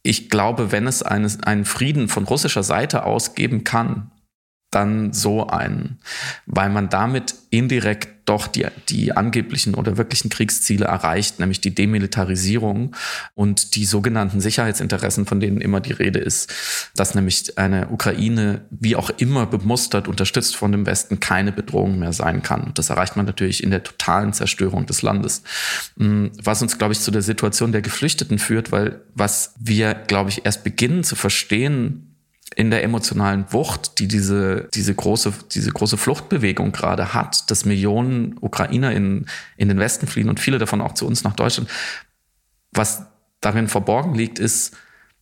[0.03, 4.11] ich glaube, wenn es eines, einen Frieden von russischer Seite aus geben kann,
[4.71, 5.99] dann so ein,
[6.47, 12.95] weil man damit indirekt doch die, die angeblichen oder wirklichen Kriegsziele erreicht, nämlich die Demilitarisierung
[13.35, 16.53] und die sogenannten Sicherheitsinteressen, von denen immer die Rede ist,
[16.95, 22.13] dass nämlich eine Ukraine, wie auch immer bemustert, unterstützt von dem Westen, keine Bedrohung mehr
[22.13, 22.63] sein kann.
[22.63, 25.43] Und das erreicht man natürlich in der totalen Zerstörung des Landes.
[25.97, 30.31] Mm, was uns, glaube ich, zu der Situation der Geflüchteten führt, weil was wir, glaube
[30.31, 32.10] ich, erst beginnen zu verstehen,
[32.57, 38.37] in der emotionalen Wucht, die diese, diese große, diese große Fluchtbewegung gerade hat, dass Millionen
[38.41, 41.71] Ukrainer in, in den Westen fliehen und viele davon auch zu uns nach Deutschland.
[42.73, 43.07] Was
[43.41, 44.77] darin verborgen liegt, ist,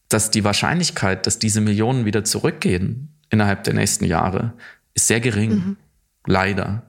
[0.09, 4.55] dass die Wahrscheinlichkeit, dass diese Millionen wieder zurückgehen innerhalb der nächsten Jahre,
[4.95, 5.51] ist sehr gering.
[5.51, 5.77] Mhm.
[6.27, 6.83] Leider.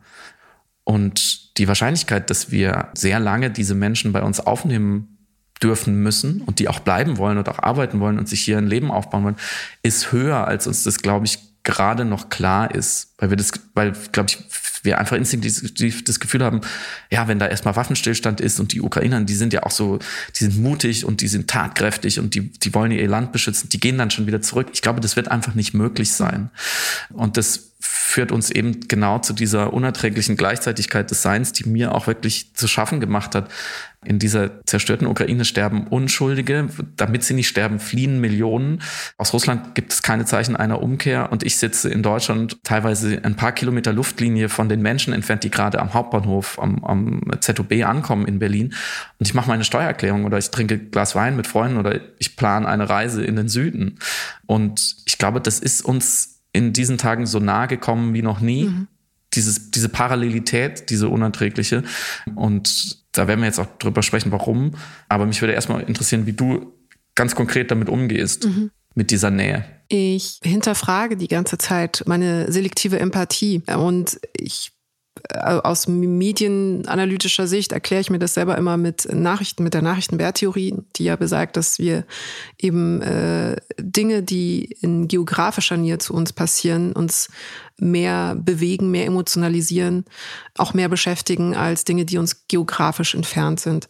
[0.86, 5.19] Und die Wahrscheinlichkeit, dass wir sehr lange diese Menschen bei uns aufnehmen
[5.62, 8.68] dürfen müssen und die auch bleiben wollen und auch arbeiten wollen und sich hier ein
[8.68, 9.38] Leben aufbauen wollen,
[9.84, 13.14] ist höher, als uns das, glaube ich, gerade noch klar ist.
[13.18, 14.38] Weil wir das, weil, glaube ich,
[14.84, 16.62] wir einfach instinktiv das Gefühl haben,
[17.12, 20.00] ja, wenn da erstmal Waffenstillstand ist und die Ukrainer, die sind ja auch so,
[20.40, 23.80] die sind mutig und die sind tatkräftig und die, die wollen ihr Land beschützen, die
[23.80, 24.70] gehen dann schon wieder zurück.
[24.74, 26.50] Ich glaube, das wird einfach nicht möglich sein.
[27.10, 32.08] Und das führt uns eben genau zu dieser unerträglichen Gleichzeitigkeit des Seins, die mir auch
[32.08, 33.50] wirklich zu schaffen gemacht hat.
[34.04, 38.82] In dieser zerstörten Ukraine sterben Unschuldige, damit sie nicht sterben, fliehen Millionen.
[39.18, 43.36] Aus Russland gibt es keine Zeichen einer Umkehr und ich sitze in Deutschland teilweise ein
[43.36, 48.26] paar Kilometer Luftlinie von den Menschen entfernt, die gerade am Hauptbahnhof, am, am ZOB ankommen
[48.26, 48.74] in Berlin.
[49.20, 52.68] Und ich mache meine Steuererklärung oder ich trinke Glas Wein mit Freunden oder ich plane
[52.68, 54.00] eine Reise in den Süden.
[54.46, 58.66] Und ich glaube, das ist uns in diesen Tagen so nahe gekommen wie noch nie.
[58.66, 58.88] Mhm.
[59.34, 61.84] Dieses, diese Parallelität, diese unerträgliche.
[62.36, 64.72] Und da werden wir jetzt auch drüber sprechen, warum.
[65.08, 66.74] Aber mich würde erstmal interessieren, wie du
[67.14, 68.72] ganz konkret damit umgehst, mhm.
[68.96, 69.66] mit dieser Nähe.
[69.88, 74.72] Ich hinterfrage die ganze Zeit meine selektive Empathie und ich
[75.34, 81.04] aus medienanalytischer Sicht erkläre ich mir das selber immer mit Nachrichten, mit der Nachrichtenwerttheorie, die
[81.04, 82.06] ja besagt, dass wir
[82.58, 87.30] eben äh, Dinge, die in geografischer Nähe zu uns passieren, uns
[87.78, 90.06] mehr bewegen, mehr emotionalisieren,
[90.58, 93.88] auch mehr beschäftigen als Dinge, die uns geografisch entfernt sind.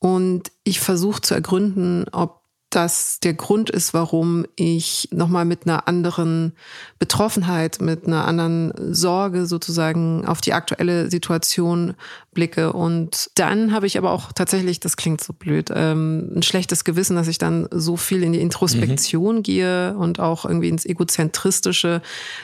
[0.00, 2.37] Und ich versuche zu ergründen, ob
[2.70, 6.52] das der Grund ist, warum ich nochmal mit einer anderen
[6.98, 11.94] Betroffenheit, mit einer anderen Sorge sozusagen auf die aktuelle Situation
[12.32, 12.72] blicke.
[12.74, 17.16] Und dann habe ich aber auch tatsächlich, das klingt so blöd, ähm, ein schlechtes Gewissen,
[17.16, 19.42] dass ich dann so viel in die Introspektion mhm.
[19.42, 22.02] gehe und auch irgendwie ins Egozentristische,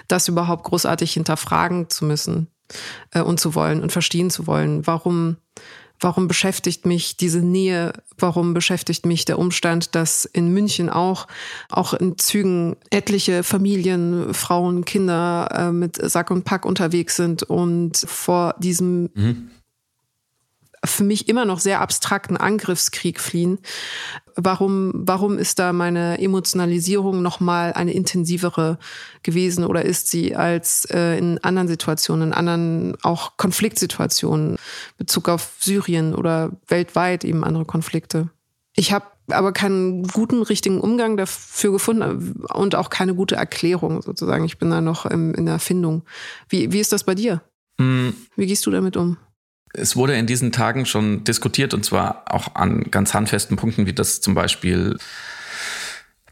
[0.08, 2.48] das überhaupt großartig hinterfragen zu müssen
[3.12, 4.86] äh, und zu wollen und verstehen zu wollen.
[4.86, 5.36] Warum
[6.00, 7.92] Warum beschäftigt mich diese Nähe?
[8.18, 11.26] Warum beschäftigt mich der Umstand, dass in München auch,
[11.68, 17.96] auch in Zügen etliche Familien, Frauen, Kinder äh, mit Sack und Pack unterwegs sind und
[17.96, 19.50] vor diesem mhm
[20.86, 23.58] für mich immer noch sehr abstrakten Angriffskrieg fliehen.
[24.36, 28.78] Warum, warum ist da meine Emotionalisierung nochmal eine intensivere
[29.22, 34.56] gewesen oder ist sie als äh, in anderen Situationen, in anderen auch Konfliktsituationen,
[34.98, 38.30] Bezug auf Syrien oder weltweit eben andere Konflikte?
[38.74, 44.44] Ich habe aber keinen guten, richtigen Umgang dafür gefunden und auch keine gute Erklärung sozusagen.
[44.44, 46.02] Ich bin da noch im, in der Erfindung.
[46.48, 47.40] Wie, wie ist das bei dir?
[47.78, 48.14] Mhm.
[48.36, 49.16] Wie gehst du damit um?
[49.74, 53.92] Es wurde in diesen Tagen schon diskutiert und zwar auch an ganz handfesten Punkten, wie
[53.92, 54.96] das zum Beispiel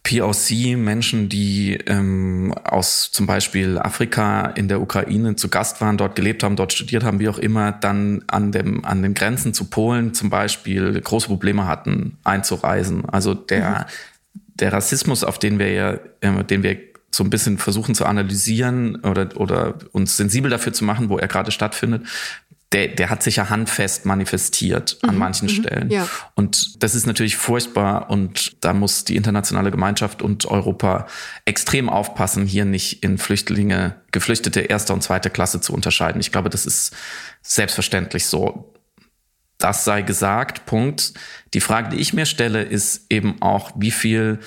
[0.05, 6.16] POC, Menschen, die ähm, aus zum Beispiel Afrika in der Ukraine zu Gast waren, dort
[6.16, 9.66] gelebt haben, dort studiert haben, wie auch immer, dann an, dem, an den Grenzen zu
[9.66, 13.09] Polen zum Beispiel große Probleme hatten, einzureisen.
[13.09, 13.86] Also der,
[14.34, 14.40] mhm.
[14.55, 16.78] der Rassismus, auf den wir ja, äh, den wir
[17.14, 21.28] so ein bisschen versuchen zu analysieren oder, oder uns sensibel dafür zu machen, wo er
[21.28, 22.07] gerade stattfindet,
[22.73, 25.91] der, der hat sich ja handfest manifestiert an mhm, manchen mhm, Stellen.
[25.91, 26.09] Ja.
[26.35, 31.07] Und das ist natürlich furchtbar und da muss die internationale Gemeinschaft und Europa
[31.45, 36.20] extrem aufpassen, hier nicht in Flüchtlinge, Geflüchtete erster und zweiter Klasse zu unterscheiden.
[36.20, 36.95] Ich glaube, das ist
[37.43, 38.73] selbstverständlich so.
[39.59, 41.12] Das sei gesagt, Punkt.
[41.55, 44.41] Die Frage, die ich mir stelle, ist eben auch, wie viel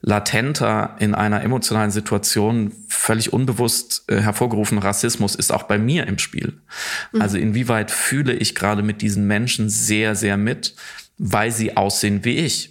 [0.00, 6.18] latenter in einer emotionalen Situation völlig unbewusst äh, hervorgerufener Rassismus ist auch bei mir im
[6.18, 6.60] Spiel.
[7.12, 7.22] Mhm.
[7.22, 10.74] Also inwieweit fühle ich gerade mit diesen Menschen sehr, sehr mit,
[11.18, 12.70] weil sie aussehen wie ich.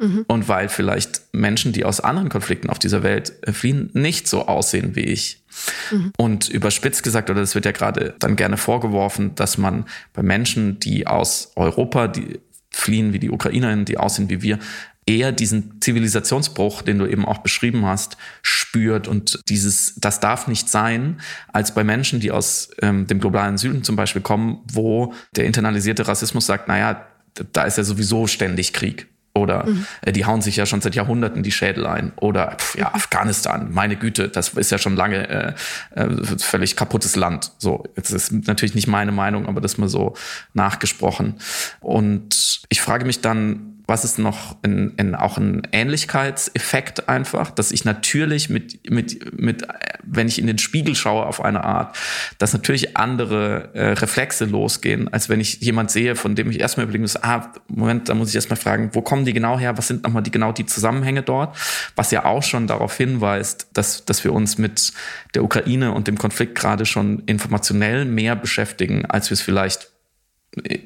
[0.00, 0.24] Mhm.
[0.28, 4.46] Und weil vielleicht Menschen, die aus anderen Konflikten auf dieser Welt äh, fliehen, nicht so
[4.46, 5.42] aussehen wie ich.
[5.90, 6.12] Mhm.
[6.16, 10.78] Und überspitzt gesagt, oder das wird ja gerade dann gerne vorgeworfen, dass man bei Menschen,
[10.78, 12.38] die aus Europa, die
[12.70, 14.60] fliehen wie die Ukrainerinnen, die aussehen wie wir,
[15.08, 20.68] eher diesen Zivilisationsbruch, den du eben auch beschrieben hast, spürt und dieses, das darf nicht
[20.68, 25.46] sein, als bei Menschen, die aus ähm, dem globalen Süden zum Beispiel kommen, wo der
[25.46, 27.06] internalisierte Rassismus sagt, naja,
[27.52, 29.06] da ist ja sowieso ständig Krieg.
[29.34, 29.86] Oder mhm.
[30.02, 32.12] äh, die hauen sich ja schon seit Jahrhunderten die Schädel ein.
[32.16, 35.54] Oder pf, ja, Afghanistan, meine Güte, das ist ja schon lange äh,
[35.94, 37.52] äh, völlig kaputtes Land.
[37.58, 40.14] So, jetzt ist natürlich nicht meine Meinung, aber das mal so
[40.54, 41.36] nachgesprochen.
[41.80, 47.72] Und ich frage mich dann, was ist noch in, in auch ein Ähnlichkeitseffekt einfach, dass
[47.72, 49.66] ich natürlich mit, mit, mit,
[50.02, 51.96] wenn ich in den Spiegel schaue auf eine Art,
[52.36, 56.84] dass natürlich andere äh, Reflexe losgehen, als wenn ich jemand sehe, von dem ich erstmal
[56.84, 59.78] überlegen muss, ah, Moment, da muss ich erstmal fragen, wo kommen die genau her?
[59.78, 61.56] Was sind nochmal die genau die Zusammenhänge dort?
[61.96, 64.92] Was ja auch schon darauf hinweist, dass, dass wir uns mit
[65.34, 69.88] der Ukraine und dem Konflikt gerade schon informationell mehr beschäftigen, als wir es vielleicht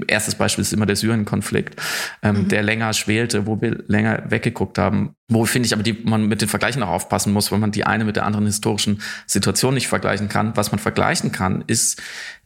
[0.07, 1.81] erstes Beispiel ist immer der Syrien-Konflikt,
[2.23, 2.49] ähm, mhm.
[2.49, 5.15] der länger schwelte, wo wir länger weggeguckt haben.
[5.29, 7.85] Wo finde ich aber, die man mit den Vergleichen auch aufpassen muss, weil man die
[7.85, 10.57] eine mit der anderen historischen Situation nicht vergleichen kann.
[10.57, 12.01] Was man vergleichen kann, ist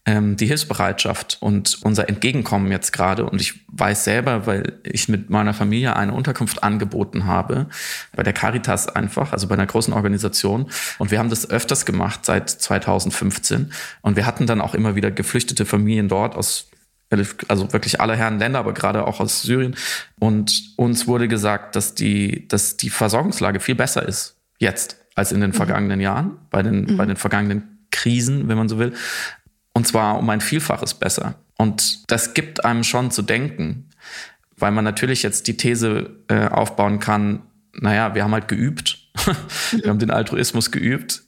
[0.07, 3.29] ähm, die Hilfsbereitschaft und unser Entgegenkommen jetzt gerade.
[3.29, 7.67] Und ich weiß selber, weil ich mit meiner Familie eine Unterkunft angeboten habe,
[8.15, 10.71] bei der Caritas einfach, also bei einer großen Organisation.
[10.99, 13.73] Und wir haben das öfters gemacht seit 2015.
[14.01, 16.71] Und wir hatten dann auch immer wieder geflüchtete Familien dort aus
[17.49, 19.77] also wirklich alle Herren Länder, aber gerade auch aus Syrien.
[20.19, 25.41] Und uns wurde gesagt, dass die, dass die Versorgungslage viel besser ist jetzt als in
[25.41, 25.55] den mhm.
[25.55, 26.97] vergangenen Jahren, bei den, mhm.
[26.97, 28.93] bei den vergangenen Krisen, wenn man so will.
[29.73, 31.35] Und zwar um ein Vielfaches besser.
[31.57, 33.91] Und das gibt einem schon zu denken,
[34.57, 37.43] weil man natürlich jetzt die These äh, aufbauen kann,
[37.73, 38.99] naja, wir haben halt geübt,
[39.73, 41.23] wir haben den Altruismus geübt,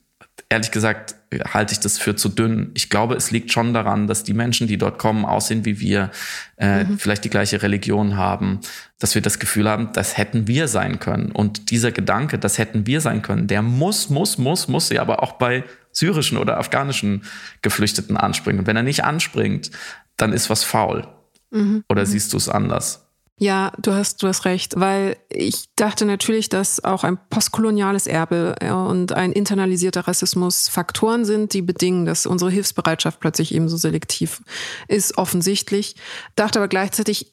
[0.49, 1.15] ehrlich gesagt
[1.53, 2.71] halte ich das für zu dünn.
[2.75, 6.11] Ich glaube, es liegt schon daran, dass die Menschen, die dort kommen, aussehen wie wir,
[6.57, 6.99] äh, mhm.
[6.99, 8.61] vielleicht die gleiche Religion haben,
[8.99, 11.31] dass wir das Gefühl haben, das hätten wir sein können.
[11.31, 15.23] Und dieser Gedanke, das hätten wir sein können, der muss, muss, muss, muss ja aber
[15.23, 17.25] auch bei syrischen oder afghanischen
[17.63, 18.61] Geflüchteten anspringen.
[18.61, 19.71] Und wenn er nicht anspringt,
[20.17, 21.07] dann ist was faul.
[21.51, 21.85] Mhm.
[21.89, 22.07] Oder mhm.
[22.07, 23.08] siehst du es anders?
[23.41, 28.57] Ja, du hast, du hast recht, weil ich dachte natürlich, dass auch ein postkoloniales Erbe
[28.61, 34.43] und ein internalisierter Rassismus Faktoren sind, die bedingen, dass unsere Hilfsbereitschaft plötzlich ebenso selektiv
[34.89, 35.95] ist, offensichtlich.
[36.35, 37.33] Dachte aber gleichzeitig,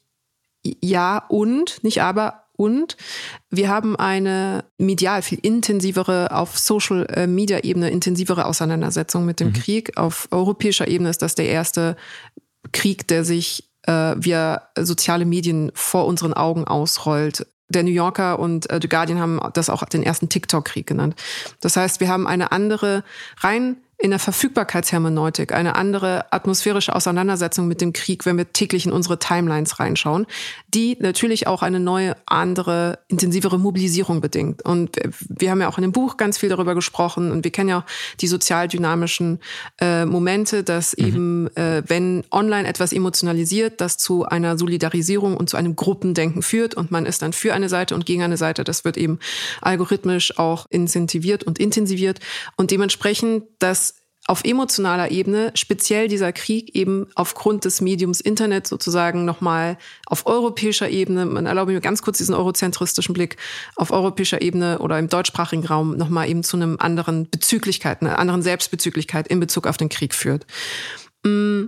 [0.62, 2.96] ja und, nicht aber, und
[3.50, 9.48] wir haben eine medial viel intensivere, auf Social äh, Media Ebene intensivere Auseinandersetzung mit dem
[9.48, 9.54] mhm.
[9.54, 9.96] Krieg.
[9.96, 11.96] Auf europäischer Ebene ist das der erste
[12.72, 17.46] Krieg, der sich äh, wir soziale Medien vor unseren Augen ausrollt.
[17.68, 21.16] Der New Yorker und äh, The Guardian haben das auch den ersten TikTok-Krieg genannt.
[21.60, 23.02] Das heißt, wir haben eine andere,
[23.38, 28.92] rein in der Verfügbarkeitshermeneutik eine andere atmosphärische Auseinandersetzung mit dem Krieg, wenn wir täglich in
[28.92, 30.26] unsere Timelines reinschauen,
[30.76, 34.62] die natürlich auch eine neue, andere, intensivere Mobilisierung bedingt.
[34.62, 37.70] Und wir haben ja auch in dem Buch ganz viel darüber gesprochen und wir kennen
[37.70, 37.84] ja auch
[38.20, 39.40] die sozialdynamischen
[39.80, 41.06] äh, Momente, dass mhm.
[41.06, 46.74] eben, äh, wenn online etwas emotionalisiert, das zu einer Solidarisierung und zu einem Gruppendenken führt
[46.74, 48.62] und man ist dann für eine Seite und gegen eine Seite.
[48.62, 49.18] Das wird eben
[49.62, 52.20] algorithmisch auch incentiviert und intensiviert
[52.58, 53.94] und dementsprechend, dass
[54.26, 60.88] auf emotionaler Ebene, speziell dieser Krieg eben aufgrund des Mediums Internet sozusagen nochmal auf europäischer
[60.88, 63.36] Ebene, man erlaube mir ganz kurz diesen eurozentristischen Blick,
[63.76, 68.42] auf europäischer Ebene oder im deutschsprachigen Raum nochmal eben zu einem anderen Bezüglichkeit, einer anderen
[68.42, 70.46] Selbstbezüglichkeit in Bezug auf den Krieg führt.
[71.24, 71.66] Mm.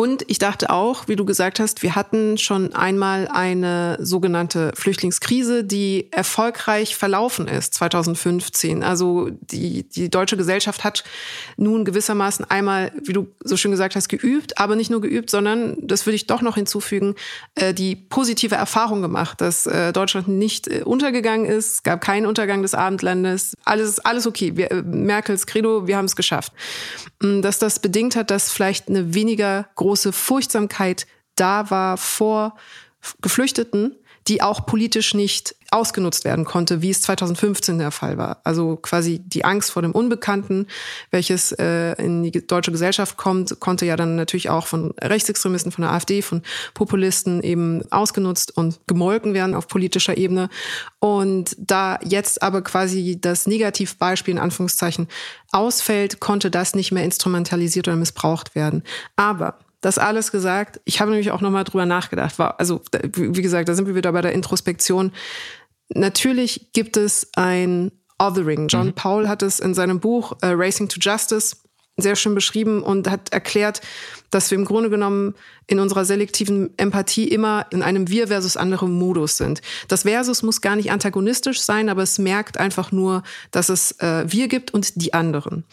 [0.00, 5.62] Und ich dachte auch, wie du gesagt hast, wir hatten schon einmal eine sogenannte Flüchtlingskrise,
[5.62, 8.82] die erfolgreich verlaufen ist 2015.
[8.82, 11.04] Also die, die deutsche Gesellschaft hat
[11.58, 15.76] nun gewissermaßen einmal, wie du so schön gesagt hast, geübt, aber nicht nur geübt, sondern,
[15.82, 17.14] das würde ich doch noch hinzufügen,
[17.54, 22.24] äh, die positive Erfahrung gemacht, dass äh, Deutschland nicht äh, untergegangen ist, es gab keinen
[22.24, 24.56] Untergang des Abendlandes, alles, alles okay.
[24.56, 26.54] Wir, Merkels Credo, wir haben es geschafft.
[27.22, 32.56] Mm, dass das bedingt hat, dass vielleicht eine weniger große Furchtsamkeit da war vor
[33.22, 33.96] Geflüchteten,
[34.28, 38.40] die auch politisch nicht ausgenutzt werden konnte, wie es 2015 der Fall war.
[38.44, 40.66] Also quasi die Angst vor dem Unbekannten,
[41.10, 45.82] welches äh, in die deutsche Gesellschaft kommt, konnte ja dann natürlich auch von Rechtsextremisten, von
[45.82, 46.42] der AfD, von
[46.74, 50.48] Populisten eben ausgenutzt und gemolken werden auf politischer Ebene.
[50.98, 55.08] Und da jetzt aber quasi das Negativbeispiel in Anführungszeichen
[55.50, 58.82] ausfällt, konnte das nicht mehr instrumentalisiert oder missbraucht werden.
[59.16, 60.80] Aber das alles gesagt.
[60.84, 62.38] Ich habe nämlich auch nochmal drüber nachgedacht.
[62.38, 62.82] Also,
[63.14, 65.12] wie gesagt, da sind wir wieder bei der Introspektion.
[65.88, 68.68] Natürlich gibt es ein Othering.
[68.68, 68.94] John mhm.
[68.94, 71.56] Paul hat es in seinem Buch uh, Racing to Justice
[71.96, 73.80] sehr schön beschrieben und hat erklärt,
[74.30, 75.34] dass wir im Grunde genommen
[75.70, 79.62] in unserer selektiven Empathie immer in einem Wir versus andere Modus sind.
[79.86, 84.24] Das Versus muss gar nicht antagonistisch sein, aber es merkt einfach nur, dass es äh,
[84.26, 85.64] Wir gibt und die anderen.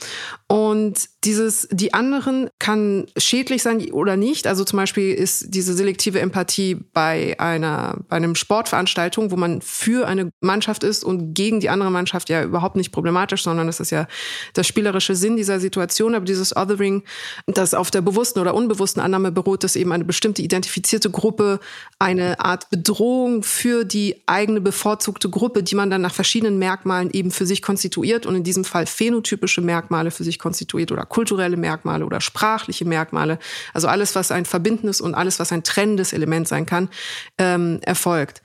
[0.46, 4.46] Und dieses die anderen kann schädlich sein oder nicht.
[4.46, 10.08] Also zum Beispiel ist diese selektive Empathie bei einer bei einem Sportveranstaltung, wo man für
[10.08, 13.90] eine Mannschaft ist und gegen die andere Mannschaft ja überhaupt nicht problematisch, sondern es ist
[13.90, 14.08] ja
[14.56, 16.14] der spielerische Sinn dieser Situation.
[16.14, 17.04] Aber dieses Othering,
[17.48, 21.60] das auf der bewussten oder unbewussten Annahme beruht, dass eben eine bestimmte identifizierte Gruppe
[22.00, 27.32] eine Art Bedrohung für die eigene bevorzugte Gruppe, die man dann nach verschiedenen Merkmalen eben
[27.32, 32.06] für sich konstituiert und in diesem Fall phänotypische Merkmale für sich konstituiert oder kulturelle Merkmale
[32.06, 33.40] oder sprachliche Merkmale,
[33.74, 36.90] also alles, was ein verbindendes und alles, was ein trennendes Element sein kann,
[37.38, 38.42] ähm, erfolgt.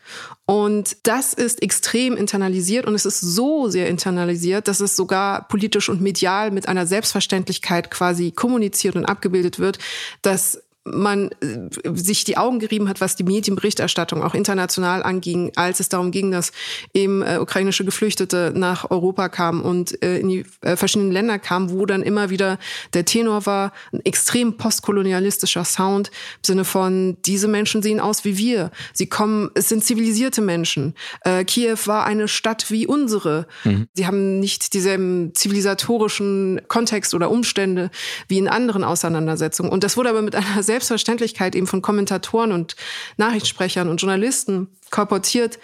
[0.47, 5.89] Und das ist extrem internalisiert und es ist so sehr internalisiert, dass es sogar politisch
[5.89, 9.79] und medial mit einer Selbstverständlichkeit quasi kommuniziert und abgebildet wird,
[10.23, 15.81] dass man äh, sich die Augen gerieben hat, was die Medienberichterstattung auch international anging, als
[15.81, 16.53] es darum ging, dass
[16.93, 21.71] eben äh, ukrainische Geflüchtete nach Europa kamen und äh, in die äh, verschiedenen Länder kamen,
[21.71, 22.59] wo dann immer wieder
[22.95, 28.37] der Tenor war, ein extrem postkolonialistischer Sound im Sinne von, diese Menschen sehen aus wie
[28.37, 28.71] wir.
[28.93, 30.95] Sie kommen, es sind zivilisierte Menschen.
[31.23, 33.47] Äh, Kiew war eine Stadt wie unsere.
[33.65, 33.87] Mhm.
[33.95, 37.91] Sie haben nicht dieselben zivilisatorischen Kontext oder Umstände
[38.27, 39.71] wie in anderen Auseinandersetzungen.
[39.71, 42.77] Und das wurde aber mit einer Selbstverständlichkeit eben von Kommentatoren und
[43.19, 45.59] Nachrichtensprechern und Journalisten korportiert,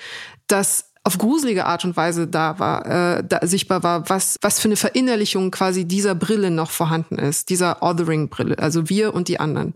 [0.47, 2.85] dass auf gruselige Art und Weise da war,
[3.19, 7.49] äh, da sichtbar war, was, was für eine Verinnerlichung quasi dieser Brille noch vorhanden ist,
[7.49, 8.59] dieser Othering-Brille.
[8.59, 9.73] Also wir und die anderen,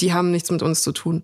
[0.00, 1.22] die haben nichts mit uns zu tun.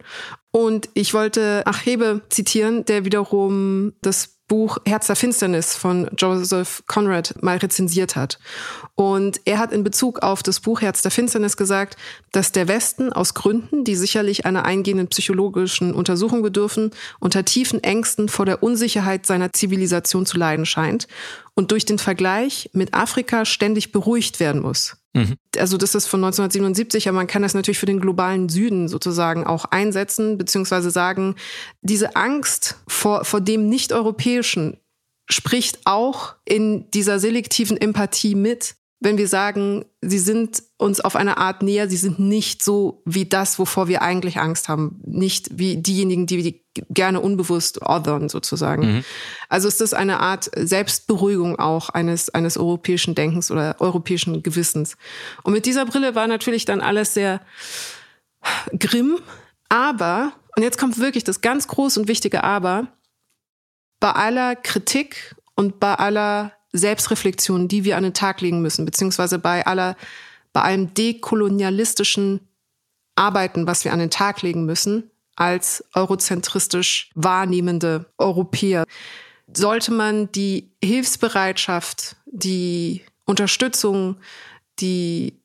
[0.51, 7.41] Und ich wollte Achebe zitieren, der wiederum das Buch Herz der Finsternis von Joseph Conrad
[7.41, 8.41] mal rezensiert hat.
[8.97, 11.97] Und er hat in Bezug auf das Buch Herz der Finsternis gesagt,
[12.33, 16.91] dass der Westen aus Gründen, die sicherlich einer eingehenden psychologischen Untersuchung bedürfen,
[17.21, 21.07] unter tiefen Ängsten vor der Unsicherheit seiner Zivilisation zu leiden scheint
[21.55, 24.97] und durch den Vergleich mit Afrika ständig beruhigt werden muss.
[25.13, 25.37] Mhm.
[25.59, 29.45] Also das ist von 1977, aber man kann das natürlich für den globalen Süden sozusagen
[29.45, 31.35] auch einsetzen, beziehungsweise sagen,
[31.83, 34.77] diese Angst vor, vor dem Nicht-Europäischen
[35.29, 41.39] spricht auch in dieser selektiven Empathie mit, wenn wir sagen, sie sind uns auf eine
[41.39, 45.79] Art näher, sie sind nicht so wie das, wovor wir eigentlich Angst haben, nicht wie
[45.79, 48.97] diejenigen, die wir gerne unbewusst othern sozusagen.
[48.97, 49.05] Mhm.
[49.49, 54.97] Also ist das eine Art Selbstberuhigung auch eines, eines europäischen Denkens oder europäischen Gewissens.
[55.43, 57.41] Und mit dieser Brille war natürlich dann alles sehr
[58.79, 59.19] grimm,
[59.69, 62.89] aber, und jetzt kommt wirklich das ganz große und wichtige Aber,
[64.01, 69.39] bei aller Kritik und bei aller Selbstreflexion, die wir an den Tag legen müssen, beziehungsweise
[69.39, 69.97] bei aller,
[70.53, 72.41] bei allem dekolonialistischen
[73.15, 75.11] Arbeiten, was wir an den Tag legen müssen,
[75.41, 78.85] als eurozentristisch wahrnehmende Europäer,
[79.51, 84.17] sollte man die Hilfsbereitschaft, die Unterstützung,
[84.81, 85.41] die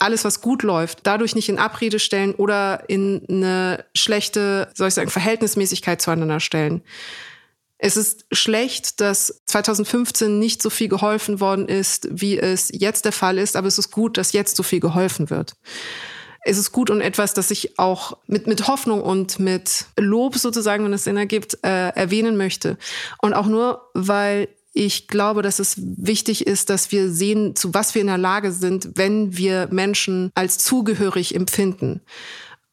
[0.00, 4.94] alles, was gut läuft, dadurch nicht in Abrede stellen oder in eine schlechte, soll ich
[4.94, 6.82] sagen, Verhältnismäßigkeit zueinander stellen.
[7.78, 13.12] Es ist schlecht, dass 2015 nicht so viel geholfen worden ist, wie es jetzt der
[13.12, 15.54] Fall ist, aber es ist gut, dass jetzt so viel geholfen wird.
[16.48, 20.84] Es ist gut und etwas, das ich auch mit, mit Hoffnung und mit Lob sozusagen,
[20.84, 22.78] wenn es Sinn ergibt, äh, erwähnen möchte.
[23.20, 27.94] Und auch nur, weil ich glaube, dass es wichtig ist, dass wir sehen, zu was
[27.94, 32.00] wir in der Lage sind, wenn wir Menschen als zugehörig empfinden.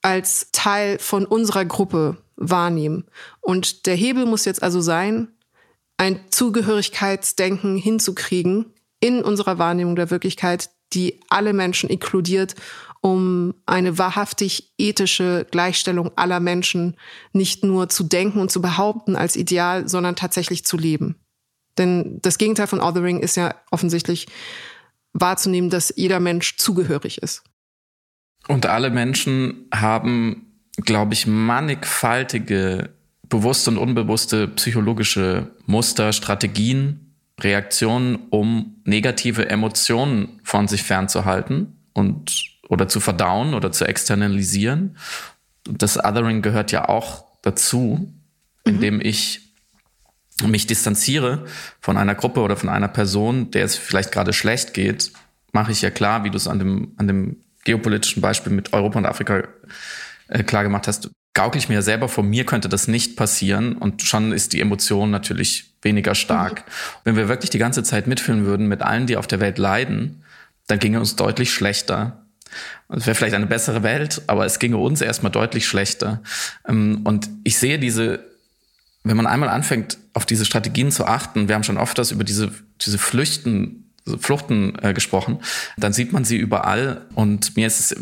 [0.04, 3.06] als Teil von unserer Gruppe wahrnehmen.
[3.40, 5.30] Und der Hebel muss jetzt also sein,
[5.98, 12.56] ein Zugehörigkeitsdenken hinzukriegen in unserer Wahrnehmung der Wirklichkeit, die alle Menschen inkludiert,
[13.04, 16.96] um eine wahrhaftig ethische Gleichstellung aller Menschen
[17.34, 21.18] nicht nur zu denken und zu behaupten als Ideal, sondern tatsächlich zu leben.
[21.78, 24.28] Denn das Gegenteil von Othering ist ja offensichtlich
[25.12, 27.44] wahrzunehmen, dass jeder Mensch zugehörig ist.
[28.48, 32.92] Und alle Menschen haben, glaube ich, mannigfaltige,
[33.28, 42.88] bewusste und unbewusste psychologische Muster, Strategien, Reaktionen, um negative Emotionen von sich fernzuhalten und oder
[42.88, 44.98] zu verdauen oder zu externalisieren.
[45.64, 48.14] Das Othering gehört ja auch dazu,
[48.64, 49.02] indem mhm.
[49.02, 49.54] ich
[50.46, 51.46] mich distanziere
[51.80, 55.12] von einer Gruppe oder von einer Person, der es vielleicht gerade schlecht geht,
[55.52, 59.00] mache ich ja klar, wie du es an dem, an dem geopolitischen Beispiel mit Europa
[59.00, 59.44] und Afrika
[60.28, 64.02] äh, klar gemacht hast, gaukel ich mir selber vor, mir könnte das nicht passieren und
[64.02, 66.60] schon ist die Emotion natürlich weniger stark.
[66.60, 66.72] Mhm.
[67.04, 70.24] Wenn wir wirklich die ganze Zeit mitfühlen würden mit allen, die auf der Welt leiden,
[70.68, 72.23] dann ginge uns deutlich schlechter.
[72.90, 76.22] Es wäre vielleicht eine bessere Welt, aber es ginge uns erstmal deutlich schlechter.
[76.68, 78.24] Ähm, und ich sehe diese,
[79.04, 82.24] wenn man einmal anfängt, auf diese Strategien zu achten, wir haben schon oft das über
[82.24, 82.52] diese,
[82.82, 83.84] diese Flüchten
[84.20, 85.40] Fluchten äh, gesprochen,
[85.78, 87.06] dann sieht man sie überall.
[87.16, 87.96] Und mir ist es,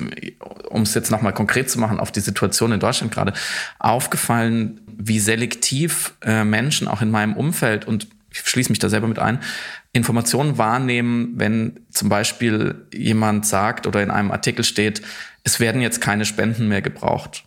[0.69, 3.33] um es jetzt nochmal konkret zu machen, auf die Situation in Deutschland gerade
[3.77, 9.07] aufgefallen, wie selektiv äh, Menschen auch in meinem Umfeld und ich schließe mich da selber
[9.07, 9.39] mit ein,
[9.93, 15.01] Informationen wahrnehmen, wenn zum Beispiel jemand sagt oder in einem Artikel steht,
[15.43, 17.43] es werden jetzt keine Spenden mehr gebraucht.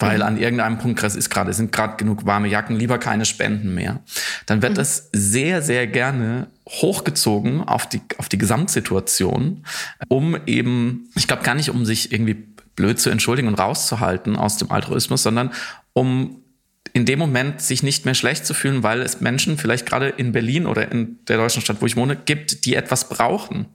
[0.00, 0.22] Weil mhm.
[0.22, 4.00] an irgendeinem Punkt ist gerade, sind gerade genug warme Jacken, lieber keine Spenden mehr.
[4.46, 4.76] Dann wird mhm.
[4.76, 9.64] das sehr, sehr gerne hochgezogen auf die, auf die Gesamtsituation,
[10.06, 12.34] um eben, ich glaube gar nicht, um sich irgendwie
[12.76, 15.50] blöd zu entschuldigen und rauszuhalten aus dem Altruismus, sondern
[15.94, 16.44] um
[16.92, 20.32] in dem Moment sich nicht mehr schlecht zu fühlen, weil es Menschen vielleicht gerade in
[20.32, 23.66] Berlin oder in der deutschen Stadt, wo ich wohne, gibt, die etwas brauchen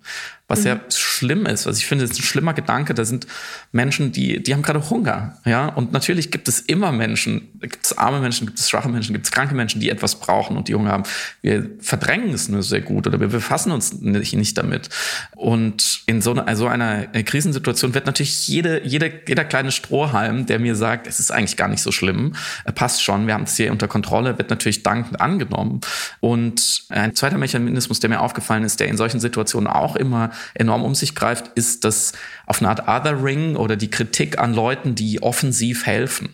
[0.47, 0.67] was mhm.
[0.67, 1.65] ja schlimm ist.
[1.65, 2.93] Was ich finde, ist ein schlimmer Gedanke.
[2.93, 3.27] Da sind
[3.71, 5.67] Menschen, die, die haben gerade Hunger, ja.
[5.69, 9.25] Und natürlich gibt es immer Menschen, gibt es arme Menschen, gibt es schwache Menschen, gibt
[9.25, 11.03] es kranke Menschen, die etwas brauchen und die Hunger haben.
[11.41, 14.89] Wir verdrängen es nur sehr gut oder wir befassen uns nicht, nicht damit.
[15.35, 20.59] Und in so einer, so einer Krisensituation wird natürlich jede, jede, jeder kleine Strohhalm, der
[20.59, 22.35] mir sagt, es ist eigentlich gar nicht so schlimm,
[22.75, 25.79] passt schon, wir haben es hier unter Kontrolle, wird natürlich dankend angenommen.
[26.19, 30.83] Und ein zweiter Mechanismus, der mir aufgefallen ist, der in solchen Situationen auch immer enorm
[30.83, 32.13] um sich greift, ist das
[32.45, 36.29] auf eine Art Othering oder die Kritik an Leuten, die offensiv helfen.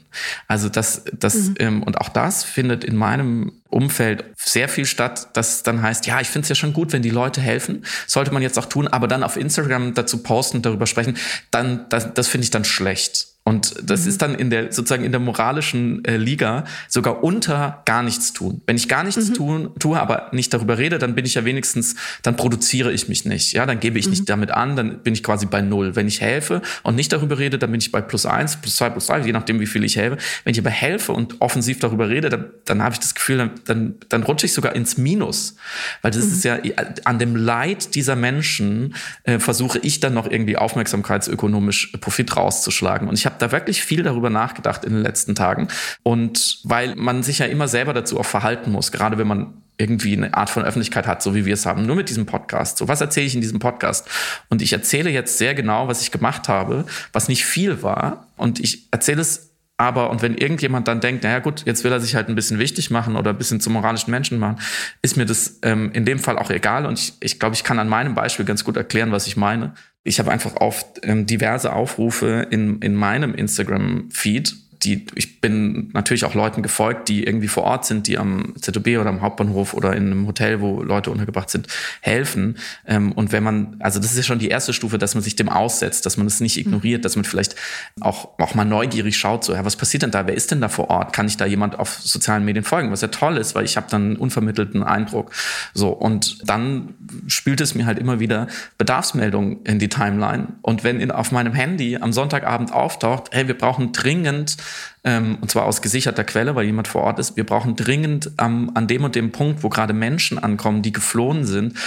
[0.47, 1.55] Also das, das mhm.
[1.59, 6.19] ähm, und auch das findet in meinem Umfeld sehr viel statt, dass dann heißt, ja,
[6.19, 8.87] ich finde es ja schon gut, wenn die Leute helfen, sollte man jetzt auch tun,
[8.87, 11.17] aber dann auf Instagram dazu posten, darüber sprechen,
[11.51, 13.27] dann das, das finde ich dann schlecht.
[13.49, 14.09] Und das mhm.
[14.09, 18.61] ist dann in der sozusagen in der moralischen äh, Liga sogar unter gar nichts tun.
[18.67, 19.33] Wenn ich gar nichts mhm.
[19.33, 23.25] tun, tue, aber nicht darüber rede, dann bin ich ja wenigstens, dann produziere ich mich
[23.25, 23.53] nicht.
[23.53, 24.11] Ja, dann gebe ich mhm.
[24.11, 25.95] nicht damit an, dann bin ich quasi bei null.
[25.95, 28.91] Wenn ich helfe und nicht darüber rede, dann bin ich bei plus eins, plus zwei,
[28.91, 30.17] plus drei, je nachdem, wie viel ich helfe.
[30.43, 33.51] Wenn ich aber helfe und offensiv darüber rede, dann, dann habe ich das Gefühl, dann,
[33.65, 35.55] dann, dann rutsche ich sogar ins Minus.
[36.03, 36.61] Weil das ist mhm.
[36.65, 36.73] ja
[37.05, 38.93] an dem Leid dieser Menschen
[39.23, 43.07] äh, versuche ich dann noch irgendwie aufmerksamkeitsökonomisch Profit rauszuschlagen.
[43.07, 45.67] Und ich habe da wirklich viel darüber nachgedacht in den letzten Tagen.
[46.03, 50.15] Und weil man sich ja immer selber dazu auch verhalten muss, gerade wenn man irgendwie
[50.15, 52.77] eine Art von Öffentlichkeit hat, so wie wir es haben, nur mit diesem Podcast.
[52.77, 54.07] So, was erzähle ich in diesem Podcast?
[54.49, 58.27] Und ich erzähle jetzt sehr genau, was ich gemacht habe, was nicht viel war.
[58.35, 59.48] Und ich erzähle es
[59.79, 62.59] aber, und wenn irgendjemand dann denkt, naja gut, jetzt will er sich halt ein bisschen
[62.59, 64.59] wichtig machen oder ein bisschen zum moralischen Menschen machen,
[65.01, 66.85] ist mir das ähm, in dem Fall auch egal.
[66.85, 69.73] Und ich, ich glaube, ich kann an meinem Beispiel ganz gut erklären, was ich meine.
[70.03, 74.53] Ich habe einfach oft ähm, diverse Aufrufe in, in meinem Instagram-Feed
[74.83, 78.87] die, ich bin natürlich auch Leuten gefolgt, die irgendwie vor Ort sind, die am ZOB
[78.99, 81.67] oder am Hauptbahnhof oder in einem Hotel, wo Leute untergebracht sind,
[82.01, 82.57] helfen.
[82.87, 85.35] Ähm, und wenn man, also das ist ja schon die erste Stufe, dass man sich
[85.35, 87.55] dem aussetzt, dass man es nicht ignoriert, dass man vielleicht
[87.99, 90.25] auch, auch mal neugierig schaut, so, ja, was passiert denn da?
[90.27, 91.11] Wer ist denn da vor Ort?
[91.11, 92.91] Kann ich da jemand auf sozialen Medien folgen?
[92.91, 95.31] Was ja toll ist, weil ich habe dann einen unvermittelten Eindruck.
[95.73, 96.93] So, und dann
[97.27, 100.47] spült es mir halt immer wieder Bedarfsmeldungen in die Timeline.
[100.61, 104.55] Und wenn in, auf meinem Handy am Sonntagabend auftaucht, hey, wir brauchen dringend
[105.03, 107.37] ähm, und zwar aus gesicherter Quelle, weil jemand vor Ort ist.
[107.37, 111.45] Wir brauchen dringend ähm, an dem und dem Punkt, wo gerade Menschen ankommen, die geflohen
[111.45, 111.77] sind,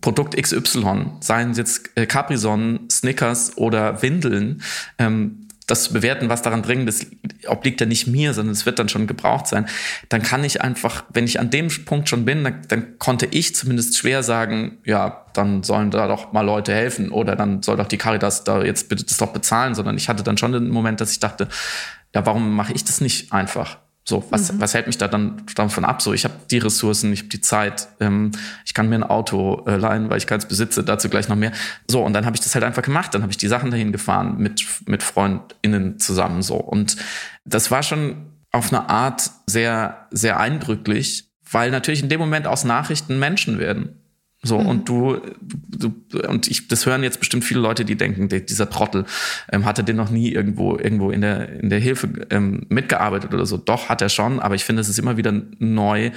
[0.00, 4.62] Produkt XY, seien es jetzt äh, Capri-Sonnen, Snickers oder Windeln,
[4.98, 7.06] ähm, das zu bewerten, was daran dringend ist,
[7.48, 9.66] obliegt ja nicht mir, sondern es wird dann schon gebraucht sein,
[10.08, 13.54] dann kann ich einfach, wenn ich an dem Punkt schon bin, dann, dann konnte ich
[13.54, 17.88] zumindest schwer sagen, ja, dann sollen da doch mal Leute helfen oder dann soll doch
[17.88, 21.00] die Caritas da jetzt bitte das doch bezahlen, sondern ich hatte dann schon den Moment,
[21.00, 21.48] dass ich dachte,
[22.16, 23.76] ja, warum mache ich das nicht einfach?
[24.08, 24.60] So, was, mhm.
[24.60, 26.00] was hält mich da dann davon ab?
[26.00, 28.30] So, ich habe die Ressourcen, ich habe die Zeit, ähm,
[28.64, 31.52] ich kann mir ein Auto äh, leihen, weil ich keins besitze, dazu gleich noch mehr.
[31.90, 33.12] So, und dann habe ich das halt einfach gemacht.
[33.12, 36.54] Dann habe ich die Sachen dahin gefahren mit, mit FreundInnen zusammen so.
[36.54, 36.96] Und
[37.44, 38.16] das war schon
[38.50, 44.00] auf eine Art sehr, sehr eindrücklich, weil natürlich in dem Moment aus Nachrichten Menschen werden.
[44.42, 44.66] So, mhm.
[44.66, 45.94] und du, du,
[46.28, 49.04] und ich, das hören jetzt bestimmt viele Leute, die denken, der, dieser Trottel
[49.50, 53.46] ähm, hatte den noch nie irgendwo, irgendwo in der, in der Hilfe ähm, mitgearbeitet oder
[53.46, 53.56] so.
[53.56, 56.10] Doch, hat er schon, aber ich finde, es ist immer wieder neu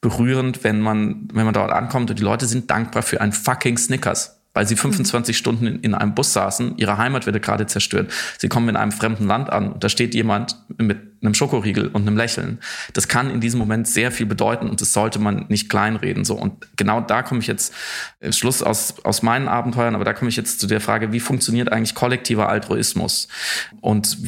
[0.00, 3.76] berührend, wenn man, wenn man dort ankommt und die Leute sind dankbar für ein fucking
[3.76, 5.36] Snickers weil sie 25 mhm.
[5.36, 8.12] Stunden in, in, einem Bus saßen, ihre Heimat wird gerade zerstört.
[8.38, 12.02] Sie kommen in einem fremden Land an und da steht jemand mit einem Schokoriegel und
[12.02, 12.58] einem Lächeln.
[12.92, 16.24] Das kann in diesem Moment sehr viel bedeuten und das sollte man nicht kleinreden.
[16.24, 17.74] So und genau da komme ich jetzt
[18.20, 21.20] äh, Schluss aus aus meinen Abenteuern, aber da komme ich jetzt zu der Frage, wie
[21.20, 23.28] funktioniert eigentlich kollektiver Altruismus
[23.80, 24.18] und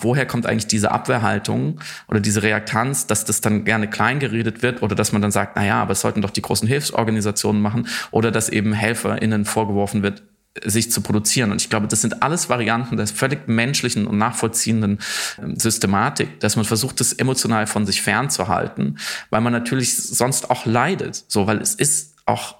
[0.00, 4.94] woher kommt eigentlich diese Abwehrhaltung oder diese Reaktanz, dass das dann gerne kleingeredet wird oder
[4.94, 8.30] dass man dann sagt, na ja, aber es sollten doch die großen Hilfsorganisationen machen oder
[8.30, 10.22] dass eben HelferInnen vorgeworfen wird,
[10.64, 11.50] sich zu produzieren.
[11.50, 14.98] Und ich glaube, das sind alles Varianten der völlig menschlichen und nachvollziehenden
[15.42, 18.98] ähm, Systematik, dass man versucht, das emotional von sich fernzuhalten,
[19.30, 21.24] weil man natürlich sonst auch leidet.
[21.28, 22.56] So, weil es ist auch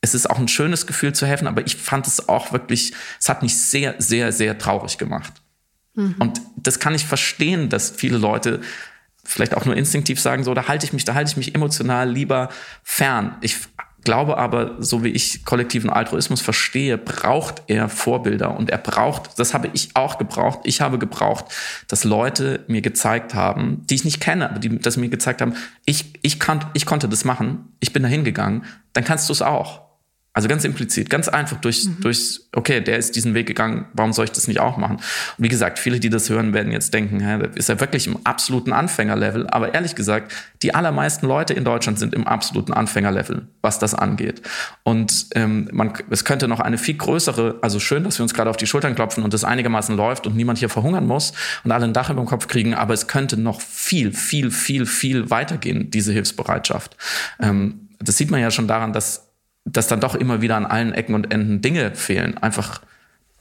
[0.00, 3.28] es ist auch ein schönes Gefühl zu helfen, aber ich fand es auch wirklich, es
[3.28, 5.32] hat mich sehr, sehr, sehr traurig gemacht.
[5.94, 6.14] Mhm.
[6.20, 8.60] Und das kann ich verstehen, dass viele Leute
[9.24, 12.08] vielleicht auch nur instinktiv sagen, so, da halte ich mich, da halte ich mich emotional
[12.10, 12.48] lieber
[12.82, 13.36] fern.
[13.40, 13.56] Ich
[14.04, 18.56] glaube aber, so wie ich kollektiven Altruismus verstehe, braucht er Vorbilder.
[18.56, 21.46] Und er braucht, das habe ich auch gebraucht, ich habe gebraucht,
[21.88, 25.54] dass Leute mir gezeigt haben, die ich nicht kenne, aber die das mir gezeigt haben,
[25.84, 29.42] ich, ich, kann, ich konnte das machen, ich bin da hingegangen, dann kannst du es
[29.42, 29.87] auch.
[30.38, 31.96] Also ganz implizit, ganz einfach durch, mhm.
[32.00, 34.98] durch, okay, der ist diesen Weg gegangen, warum soll ich das nicht auch machen?
[34.98, 35.04] Und
[35.44, 38.72] wie gesagt, viele, die das hören, werden jetzt denken, hä, ist er wirklich im absoluten
[38.72, 39.48] Anfängerlevel?
[39.48, 40.32] Aber ehrlich gesagt,
[40.62, 44.42] die allermeisten Leute in Deutschland sind im absoluten Anfängerlevel, was das angeht.
[44.84, 48.48] Und ähm, man, es könnte noch eine viel größere, also schön, dass wir uns gerade
[48.48, 51.32] auf die Schultern klopfen und das einigermaßen läuft und niemand hier verhungern muss
[51.64, 54.86] und alle ein Dach über dem Kopf kriegen, aber es könnte noch viel, viel, viel,
[54.86, 56.96] viel weitergehen, diese Hilfsbereitschaft.
[57.40, 59.27] Ähm, das sieht man ja schon daran, dass
[59.72, 62.38] dass dann doch immer wieder an allen Ecken und Enden Dinge fehlen.
[62.38, 62.80] Einfach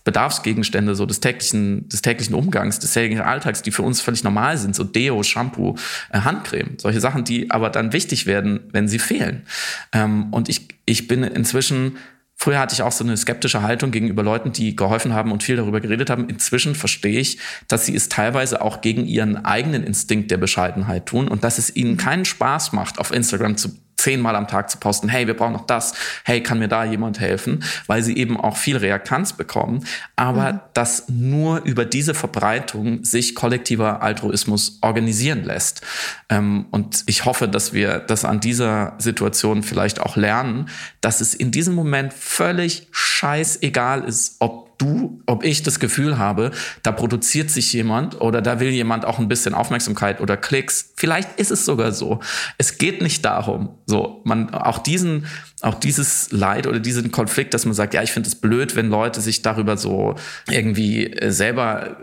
[0.08, 4.58] Bedarfsgegenstände so des täglichen, des täglichen Umgangs, des täglichen Alltags, die für uns völlig normal
[4.58, 5.76] sind, so Deo, Shampoo,
[6.12, 9.44] äh, Handcreme, solche Sachen, die aber dann wichtig werden, wenn sie fehlen.
[9.92, 11.98] Ähm, und ich, ich bin inzwischen
[12.40, 15.56] Früher hatte ich auch so eine skeptische Haltung gegenüber Leuten, die geholfen haben und viel
[15.56, 16.30] darüber geredet haben.
[16.30, 21.28] Inzwischen verstehe ich, dass sie es teilweise auch gegen ihren eigenen Instinkt der Bescheidenheit tun
[21.28, 25.10] und dass es ihnen keinen Spaß macht, auf Instagram zu zehnmal am Tag zu posten,
[25.10, 25.94] hey, wir brauchen noch das,
[26.24, 29.86] hey, kann mir da jemand helfen, weil sie eben auch viel Reaktanz bekommen,
[30.16, 30.60] aber mhm.
[30.74, 35.82] dass nur über diese Verbreitung sich kollektiver Altruismus organisieren lässt.
[36.30, 40.70] Ähm, und ich hoffe, dass wir das an dieser Situation vielleicht auch lernen,
[41.02, 46.52] dass es in diesem Moment völlig scheißegal ist, ob du, ob ich das Gefühl habe,
[46.84, 50.94] da produziert sich jemand oder da will jemand auch ein bisschen Aufmerksamkeit oder Klicks.
[50.96, 52.20] Vielleicht ist es sogar so.
[52.58, 55.26] Es geht nicht darum, so man auch diesen,
[55.62, 58.90] auch dieses Leid oder diesen Konflikt, dass man sagt, ja, ich finde es blöd, wenn
[58.90, 60.16] Leute sich darüber so
[60.50, 61.98] irgendwie äh, selber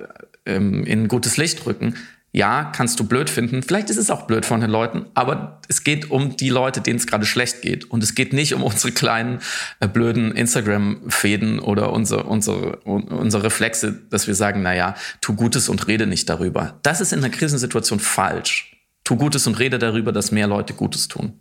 [0.46, 1.94] ähm, in gutes Licht rücken
[2.34, 3.62] ja, kannst du blöd finden.
[3.62, 6.98] Vielleicht ist es auch blöd von den Leuten, aber es geht um die Leute, denen
[6.98, 7.88] es gerade schlecht geht.
[7.88, 9.38] Und es geht nicht um unsere kleinen,
[9.78, 15.68] äh, blöden Instagram-Fäden oder unsere, unsere, unsere Reflexe, dass wir sagen, na ja, tu Gutes
[15.68, 16.80] und rede nicht darüber.
[16.82, 18.76] Das ist in einer Krisensituation falsch.
[19.04, 21.38] Tu Gutes und rede darüber, dass mehr Leute Gutes tun.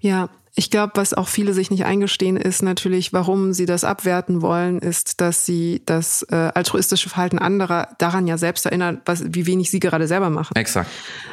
[0.00, 0.28] Ja,
[0.58, 4.80] ich glaube, was auch viele sich nicht eingestehen, ist natürlich, warum sie das abwerten wollen,
[4.80, 9.70] ist, dass sie das äh, altruistische Verhalten anderer daran ja selbst erinnern, was, wie wenig
[9.70, 10.56] sie gerade selber machen.
[10.56, 10.90] Exakt.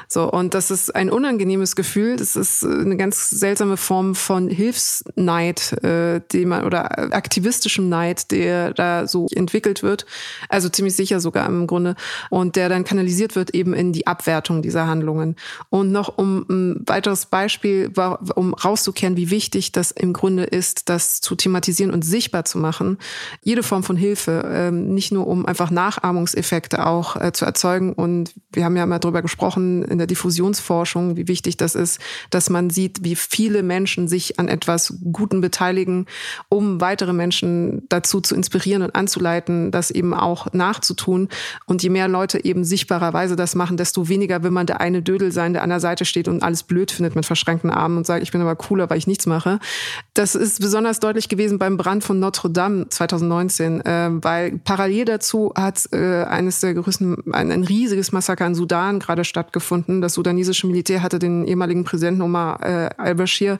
[0.07, 2.17] So, und das ist ein unangenehmes Gefühl.
[2.17, 8.29] Das ist äh, eine ganz seltsame Form von Hilfsneid, äh, die man, oder aktivistischem Neid,
[8.29, 10.05] der da so entwickelt wird.
[10.49, 11.95] Also ziemlich sicher sogar im Grunde.
[12.29, 15.35] Und der dann kanalisiert wird eben in die Abwertung dieser Handlungen.
[15.71, 17.91] Und noch um ein weiteres Beispiel,
[18.35, 22.97] um rauszukehren, wie wichtig das im Grunde ist, das zu thematisieren und sichtbar zu machen.
[23.43, 28.33] Jede Form von Hilfe, ähm, nicht nur um einfach Nachahmungseffekte auch äh, zu erzeugen und
[28.51, 31.99] wir haben ja mal darüber gesprochen in der Diffusionsforschung, wie wichtig das ist,
[32.29, 36.05] dass man sieht, wie viele Menschen sich an etwas Guten beteiligen,
[36.49, 41.29] um weitere Menschen dazu zu inspirieren und anzuleiten, das eben auch nachzutun.
[41.65, 45.31] Und je mehr Leute eben sichtbarerweise das machen, desto weniger will man der eine Dödel
[45.31, 48.23] sein, der an der Seite steht und alles blöd findet mit verschränkten Armen und sagt,
[48.23, 49.59] ich bin aber cooler, weil ich nichts mache.
[50.13, 55.53] Das ist besonders deutlich gewesen beim Brand von Notre Dame 2019, äh, weil parallel dazu
[55.55, 60.01] hat äh, eines der größten, ein, ein riesiges Massaker in Sudan gerade stattgefunden.
[60.01, 63.59] Das sudanesische Militär hatte den ehemaligen Präsidenten Omar äh, al-Bashir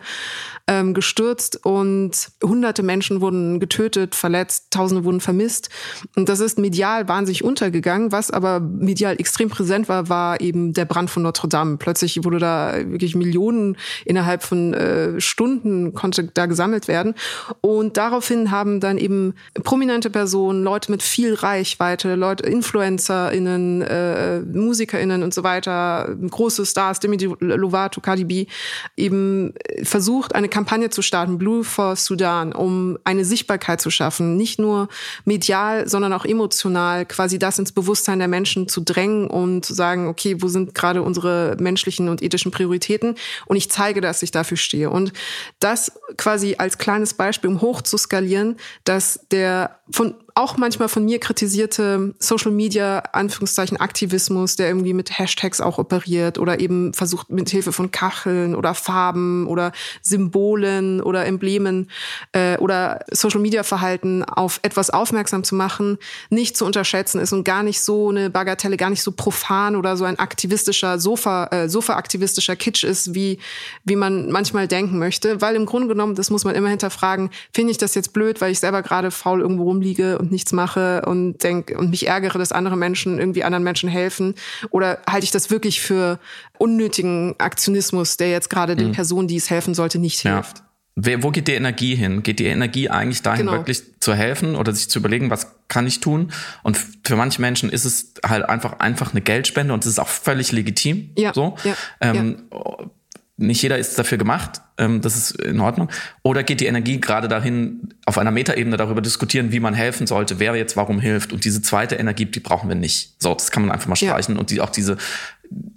[0.67, 5.69] ähm, gestürzt und hunderte Menschen wurden getötet, verletzt, tausende wurden vermisst.
[6.15, 8.11] Und das ist medial wahnsinnig untergegangen.
[8.11, 11.77] Was aber medial extrem präsent war, war eben der Brand von Notre Dame.
[11.77, 17.13] Plötzlich wurde da wirklich Millionen innerhalb von äh, Stunden konnte da gesammelt werden.
[17.59, 19.33] Und daraufhin haben dann eben
[19.65, 27.01] prominente Personen, Leute mit viel Reichweite, Leute, InfluencerInnen, äh, MusikerInnen und so weiter, große Stars,
[27.01, 28.47] Demi Lovato, Cardi
[28.95, 34.57] eben versucht, eine Kampagne zu starten, Blue for Sudan, um eine Sichtbarkeit zu schaffen, nicht
[34.57, 34.88] nur
[35.25, 40.07] medial, sondern auch emotional, quasi das ins Bewusstsein der Menschen zu drängen und zu sagen,
[40.07, 43.15] okay, wo sind gerade unsere menschlichen und ethischen Prioritäten?
[43.47, 44.89] Und ich zeige, dass ich dafür stehe.
[44.89, 45.11] Und
[45.59, 51.05] das quasi als kleines Beispiel, um hoch zu skalieren, dass der von auch manchmal von
[51.05, 57.29] mir kritisierte Social Media Anführungszeichen Aktivismus, der irgendwie mit Hashtags auch operiert oder eben versucht
[57.29, 59.71] mit Hilfe von Kacheln oder Farben oder
[60.01, 61.89] Symbolen oder Emblemen
[62.33, 65.97] äh, oder Social Media Verhalten auf etwas aufmerksam zu machen,
[66.29, 69.95] nicht zu unterschätzen ist und gar nicht so eine Bagatelle, gar nicht so profan oder
[69.95, 73.39] so ein aktivistischer Sofa äh, Sofa aktivistischer Kitsch ist, wie
[73.86, 77.71] wie man manchmal denken möchte, weil im Grunde genommen, das muss man immer hinterfragen, finde
[77.71, 81.43] ich das jetzt blöd, weil ich selber gerade faul irgendwo rumliege und nichts mache und
[81.43, 84.36] denk und mich ärgere, dass andere Menschen irgendwie anderen Menschen helfen?
[84.71, 86.19] Oder halte ich das wirklich für
[86.57, 88.80] unnötigen Aktionismus, der jetzt gerade mhm.
[88.80, 90.36] den Personen, die es helfen sollte, nicht ja.
[90.36, 90.63] hilft?
[90.97, 92.23] Wo geht die Energie hin?
[92.23, 93.57] Geht die Energie eigentlich dahin, genau.
[93.57, 96.32] wirklich zu helfen oder sich zu überlegen, was kann ich tun?
[96.63, 100.07] Und für manche Menschen ist es halt einfach einfach eine Geldspende und es ist auch
[100.07, 101.11] völlig legitim.
[101.17, 101.34] Ja.
[101.34, 101.57] So.
[101.65, 101.76] Ja.
[101.99, 102.89] Ähm, ja
[103.38, 105.89] nicht jeder ist dafür gemacht, ähm, das ist in Ordnung.
[106.23, 110.39] Oder geht die Energie gerade dahin, auf einer Metaebene darüber diskutieren, wie man helfen sollte,
[110.39, 111.33] wer jetzt warum hilft.
[111.33, 113.15] Und diese zweite Energie, die brauchen wir nicht.
[113.21, 114.36] So, das kann man einfach mal streichen.
[114.36, 114.39] Ja.
[114.39, 114.97] Und die, auch diese,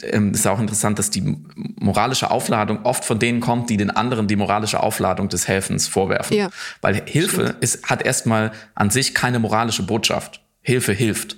[0.02, 1.36] ähm, ist auch interessant, dass die
[1.76, 6.36] moralische Aufladung oft von denen kommt, die den anderen die moralische Aufladung des Helfens vorwerfen.
[6.36, 6.50] Ja.
[6.80, 10.42] Weil Hilfe ist, hat erstmal an sich keine moralische Botschaft.
[10.62, 11.36] Hilfe hilft.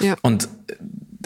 [0.00, 0.16] Ja.
[0.22, 0.48] Und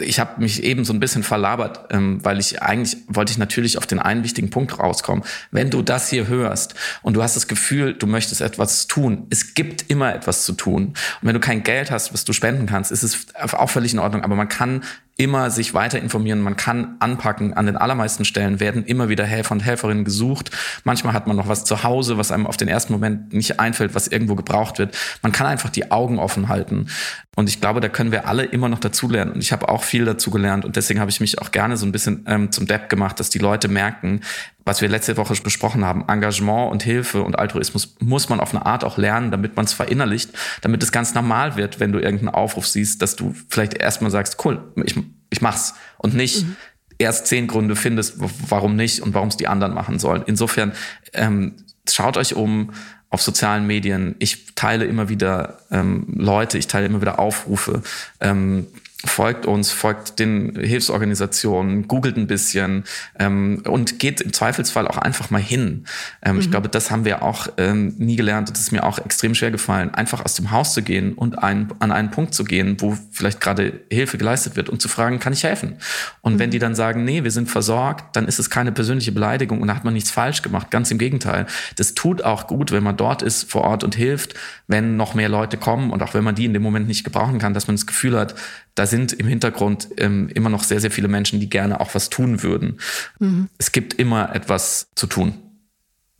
[0.01, 3.77] ich habe mich eben so ein bisschen verlabert, ähm, weil ich eigentlich wollte ich natürlich
[3.77, 5.23] auf den einen wichtigen Punkt rauskommen.
[5.51, 9.53] Wenn du das hier hörst und du hast das Gefühl, du möchtest etwas tun, es
[9.53, 10.87] gibt immer etwas zu tun.
[10.87, 13.99] Und wenn du kein Geld hast, was du spenden kannst, ist es auch völlig in
[13.99, 14.23] Ordnung.
[14.23, 14.83] Aber man kann
[15.17, 16.41] immer sich weiter informieren.
[16.41, 17.53] Man kann anpacken.
[17.53, 20.51] An den allermeisten Stellen werden immer wieder Helfer und Helferinnen gesucht.
[20.83, 23.95] Manchmal hat man noch was zu Hause, was einem auf den ersten Moment nicht einfällt,
[23.95, 24.95] was irgendwo gebraucht wird.
[25.23, 26.87] Man kann einfach die Augen offen halten.
[27.35, 29.33] Und ich glaube, da können wir alle immer noch dazulernen.
[29.33, 30.65] Und ich habe auch viel dazu gelernt.
[30.65, 33.29] Und deswegen habe ich mich auch gerne so ein bisschen ähm, zum Depp gemacht, dass
[33.29, 34.21] die Leute merken,
[34.67, 38.65] was wir letzte Woche besprochen haben, Engagement und Hilfe und Altruismus muss man auf eine
[38.65, 40.29] Art auch lernen, damit man es verinnerlicht,
[40.61, 44.43] damit es ganz normal wird, wenn du irgendeinen Aufruf siehst, dass du vielleicht erstmal sagst,
[44.45, 44.95] cool, ich,
[45.29, 46.57] ich mach's und nicht mhm.
[46.97, 48.15] erst zehn Gründe findest,
[48.49, 50.23] warum nicht und warum es die anderen machen sollen.
[50.27, 50.73] Insofern
[51.13, 51.55] ähm,
[51.89, 52.71] schaut euch um
[53.09, 54.15] auf sozialen Medien.
[54.19, 57.81] Ich teile immer wieder ähm, Leute, ich teile immer wieder Aufrufe.
[58.19, 58.67] Ähm,
[59.05, 62.83] folgt uns, folgt den Hilfsorganisationen, googelt ein bisschen
[63.19, 65.85] ähm, und geht im Zweifelsfall auch einfach mal hin.
[66.23, 66.41] Ähm, mhm.
[66.41, 68.49] Ich glaube, das haben wir auch ähm, nie gelernt.
[68.49, 71.67] Das ist mir auch extrem schwer gefallen, einfach aus dem Haus zu gehen und ein,
[71.77, 75.33] an einen Punkt zu gehen, wo vielleicht gerade Hilfe geleistet wird und zu fragen, kann
[75.33, 75.75] ich helfen?
[76.21, 76.39] Und mhm.
[76.39, 79.67] wenn die dann sagen, nee, wir sind versorgt, dann ist es keine persönliche Beleidigung und
[79.67, 80.71] da hat man nichts falsch gemacht.
[80.71, 81.45] Ganz im Gegenteil.
[81.75, 84.33] Das tut auch gut, wenn man dort ist vor Ort und hilft,
[84.67, 87.39] wenn noch mehr Leute kommen und auch wenn man die in dem Moment nicht gebrauchen
[87.39, 88.35] kann, dass man das Gefühl hat,
[88.75, 92.09] da sind im Hintergrund ähm, immer noch sehr, sehr viele Menschen, die gerne auch was
[92.09, 92.79] tun würden.
[93.19, 93.47] Mhm.
[93.57, 95.35] Es gibt immer etwas zu tun.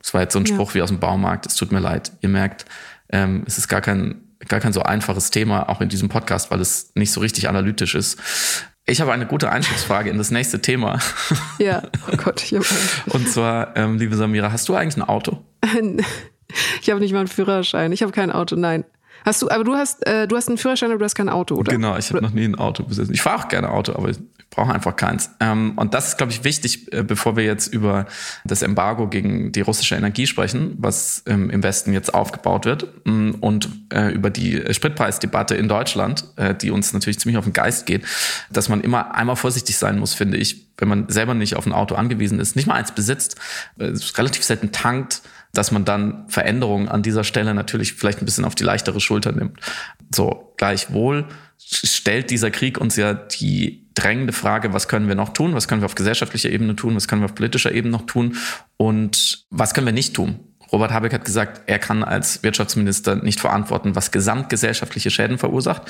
[0.02, 0.76] Das war jetzt so ein Spruch ja.
[0.76, 1.46] wie aus dem Baumarkt.
[1.46, 2.14] Es tut mir leid.
[2.22, 2.66] Ihr merkt,
[3.10, 6.62] ähm, es ist gar kein, gar kein so einfaches Thema, auch in diesem Podcast, weil
[6.62, 8.18] es nicht so richtig analytisch ist.
[8.86, 11.00] Ich habe eine gute Einstiegsfrage in das nächste Thema.
[11.60, 12.42] Ja, oh Gott.
[12.42, 12.56] Ich
[13.08, 15.44] Und zwar, ähm, liebe Samira, hast du eigentlich ein Auto?
[16.82, 17.92] ich habe nicht mal einen Führerschein.
[17.92, 18.86] Ich habe kein Auto, nein.
[19.26, 21.56] Hast du, aber du hast, äh, du hast einen Führerschein, aber du hast kein Auto,
[21.56, 21.72] oder?
[21.72, 23.14] Genau, ich habe noch nie ein Auto besessen.
[23.14, 24.18] Ich fahre auch gerne Auto, aber ich
[24.50, 25.32] brauche einfach keins.
[25.40, 28.06] Ähm, und das ist, glaube ich, wichtig, äh, bevor wir jetzt über
[28.46, 33.32] das Embargo gegen die russische Energie sprechen, was ähm, im Westen jetzt aufgebaut wird, mm,
[33.42, 37.86] und äh, über die Spritpreisdebatte in Deutschland, äh, die uns natürlich ziemlich auf den Geist
[37.86, 38.06] geht,
[38.50, 41.74] dass man immer einmal vorsichtig sein muss, finde ich, wenn man selber nicht auf ein
[41.74, 43.36] Auto angewiesen ist, nicht mal eins besitzt,
[43.80, 45.22] äh, relativ selten tankt,
[45.54, 49.32] dass man dann Veränderungen an dieser Stelle natürlich vielleicht ein bisschen auf die leichtere Schulter
[49.32, 49.60] nimmt.
[50.14, 51.26] So, gleichwohl
[51.58, 55.82] stellt dieser Krieg uns ja die drängende Frage, was können wir noch tun, was können
[55.82, 58.38] wir auf gesellschaftlicher Ebene tun, was können wir auf politischer Ebene noch tun
[58.78, 60.40] und was können wir nicht tun.
[60.72, 65.84] Robert Habeck hat gesagt, er kann als Wirtschaftsminister nicht verantworten, was gesamtgesellschaftliche Schäden verursacht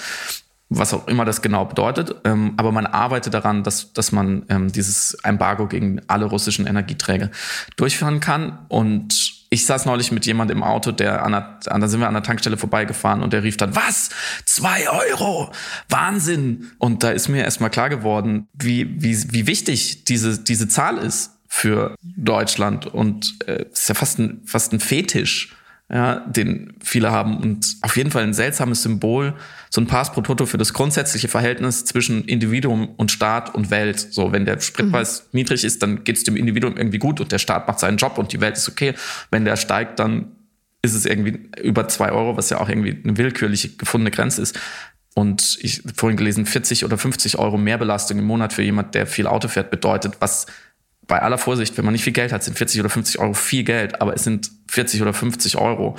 [0.69, 2.15] was auch immer das genau bedeutet.
[2.25, 7.29] Ähm, aber man arbeitet daran, dass, dass man ähm, dieses Embargo gegen alle russischen Energieträger
[7.77, 8.59] durchführen kann.
[8.67, 12.07] Und ich saß neulich mit jemand im Auto, der an der, an, da sind wir
[12.07, 14.09] an der Tankstelle vorbeigefahren und der rief dann, was?
[14.43, 15.51] Zwei Euro?
[15.87, 16.71] Wahnsinn!
[16.79, 21.37] Und da ist mir erstmal klar geworden, wie, wie, wie wichtig diese, diese Zahl ist
[21.47, 22.87] für Deutschland.
[22.87, 25.56] Und äh, ist ja fast ein, fast ein Fetisch
[25.89, 29.33] ja, den viele haben und auf jeden Fall ein seltsames Symbol,
[29.69, 33.99] so ein Pass pro Toto für das grundsätzliche Verhältnis zwischen Individuum und Staat und Welt.
[33.99, 35.37] So, wenn der Spritpreis mhm.
[35.37, 38.17] niedrig ist, dann geht es dem Individuum irgendwie gut und der Staat macht seinen Job
[38.17, 38.95] und die Welt ist okay.
[39.31, 40.33] Wenn der steigt, dann
[40.81, 44.59] ist es irgendwie über zwei Euro, was ja auch irgendwie eine willkürliche gefundene Grenze ist.
[45.15, 49.25] Und ich vorhin gelesen, 40 oder 50 Euro Mehrbelastung im Monat für jemand, der viel
[49.25, 50.45] Auto fährt, bedeutet, was
[51.07, 53.63] bei aller Vorsicht, wenn man nicht viel Geld hat, sind 40 oder 50 Euro viel
[53.63, 55.95] Geld, aber es sind 40 oder 50 Euro.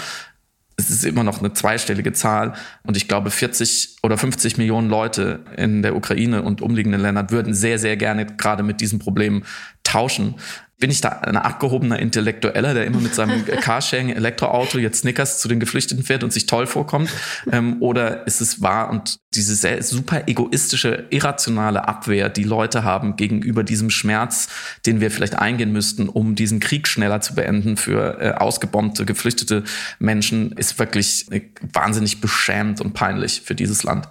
[0.76, 2.54] Es ist immer noch eine zweistellige Zahl.
[2.84, 7.52] Und ich glaube, 40 oder 50 Millionen Leute in der Ukraine und umliegenden Ländern würden
[7.52, 9.42] sehr, sehr gerne gerade mit diesem Problem
[9.82, 10.36] tauschen
[10.78, 15.58] bin ich da ein abgehobener Intellektueller, der immer mit seinem Carsharing-Elektroauto jetzt Snickers zu den
[15.58, 17.10] Geflüchteten fährt und sich toll vorkommt?
[17.50, 23.16] Ähm, oder ist es wahr und diese sehr, super egoistische, irrationale Abwehr, die Leute haben
[23.16, 24.48] gegenüber diesem Schmerz,
[24.86, 29.64] den wir vielleicht eingehen müssten, um diesen Krieg schneller zu beenden für äh, ausgebombte, geflüchtete
[29.98, 34.08] Menschen, ist wirklich äh, wahnsinnig beschämt und peinlich für dieses Land.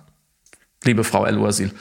[0.83, 1.71] Liebe Frau El-Oasil.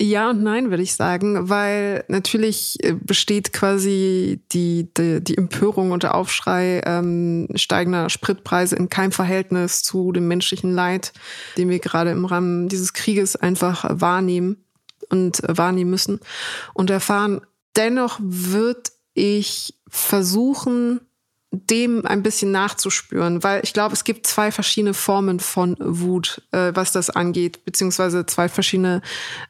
[0.00, 5.90] Ja und nein, würde ich sagen, weil natürlich äh, besteht quasi die, die, die Empörung
[5.90, 11.14] und der Aufschrei ähm, steigender Spritpreise in keinem Verhältnis zu dem menschlichen Leid,
[11.56, 14.58] den wir gerade im Rahmen dieses Krieges einfach wahrnehmen
[15.08, 16.20] und wahrnehmen müssen
[16.74, 17.40] und erfahren.
[17.74, 21.00] Dennoch würde ich versuchen,
[21.52, 26.72] dem ein bisschen nachzuspüren, weil ich glaube, es gibt zwei verschiedene Formen von Wut, äh,
[26.74, 29.00] was das angeht, beziehungsweise zwei verschiedene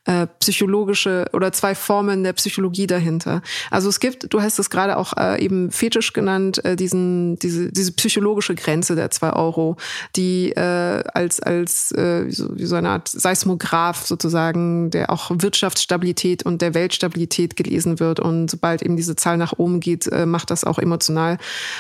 [0.05, 3.43] äh, psychologische oder zwei Formen der Psychologie dahinter.
[3.71, 7.73] Also es gibt, du hast es gerade auch äh, eben fetisch genannt, äh, diesen, diese,
[7.73, 9.77] diese psychologische Grenze der zwei Euro,
[10.15, 15.31] die äh, als, als äh, wie, so, wie so eine Art Seismograph sozusagen, der auch
[15.31, 18.21] Wirtschaftsstabilität und der Weltstabilität gelesen wird.
[18.21, 21.39] Und sobald eben diese Zahl nach oben geht, äh, macht das auch emotional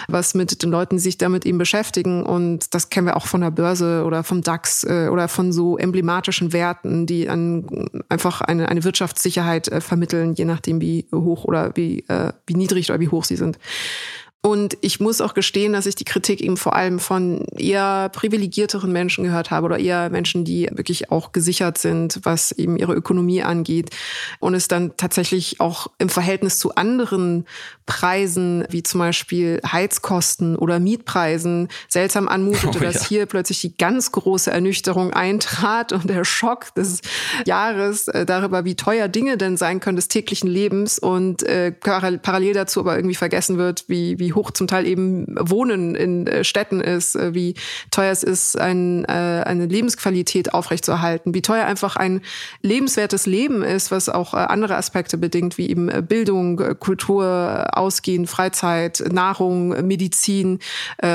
[0.08, 2.24] was mit den Leuten, die sich damit eben beschäftigen.
[2.24, 5.78] Und das kennen wir auch von der Börse oder vom DAX äh, oder von so
[5.78, 11.72] emblematischen Werten, die an, einfach eine, eine Wirtschaftssicherheit äh, vermitteln, je nachdem, wie hoch oder
[11.74, 13.58] wie, äh, wie niedrig oder wie hoch sie sind.
[14.46, 18.92] Und ich muss auch gestehen, dass ich die Kritik eben vor allem von eher privilegierteren
[18.92, 23.42] Menschen gehört habe oder eher Menschen, die wirklich auch gesichert sind, was eben ihre Ökonomie
[23.42, 23.90] angeht.
[24.38, 27.44] Und es dann tatsächlich auch im Verhältnis zu anderen
[27.86, 32.92] Preisen, wie zum Beispiel Heizkosten oder Mietpreisen, seltsam anmutete, oh, ja.
[32.92, 37.00] dass hier plötzlich die ganz große Ernüchterung eintrat und der Schock des
[37.44, 42.52] Jahres äh, darüber, wie teuer Dinge denn sein können des täglichen Lebens und äh, parallel
[42.54, 46.80] dazu aber irgendwie vergessen wird, wie, wie hoch zum Teil eben Wohnen in äh, Städten
[46.80, 47.54] ist, äh, wie
[47.90, 52.20] teuer es ist, ein, äh, eine Lebensqualität aufrechtzuerhalten, wie teuer einfach ein
[52.62, 59.68] lebenswertes Leben ist, was auch andere Aspekte bedingt, wie eben Bildung, Kultur, Ausgehen, Freizeit, Nahrung,
[59.86, 60.58] Medizin.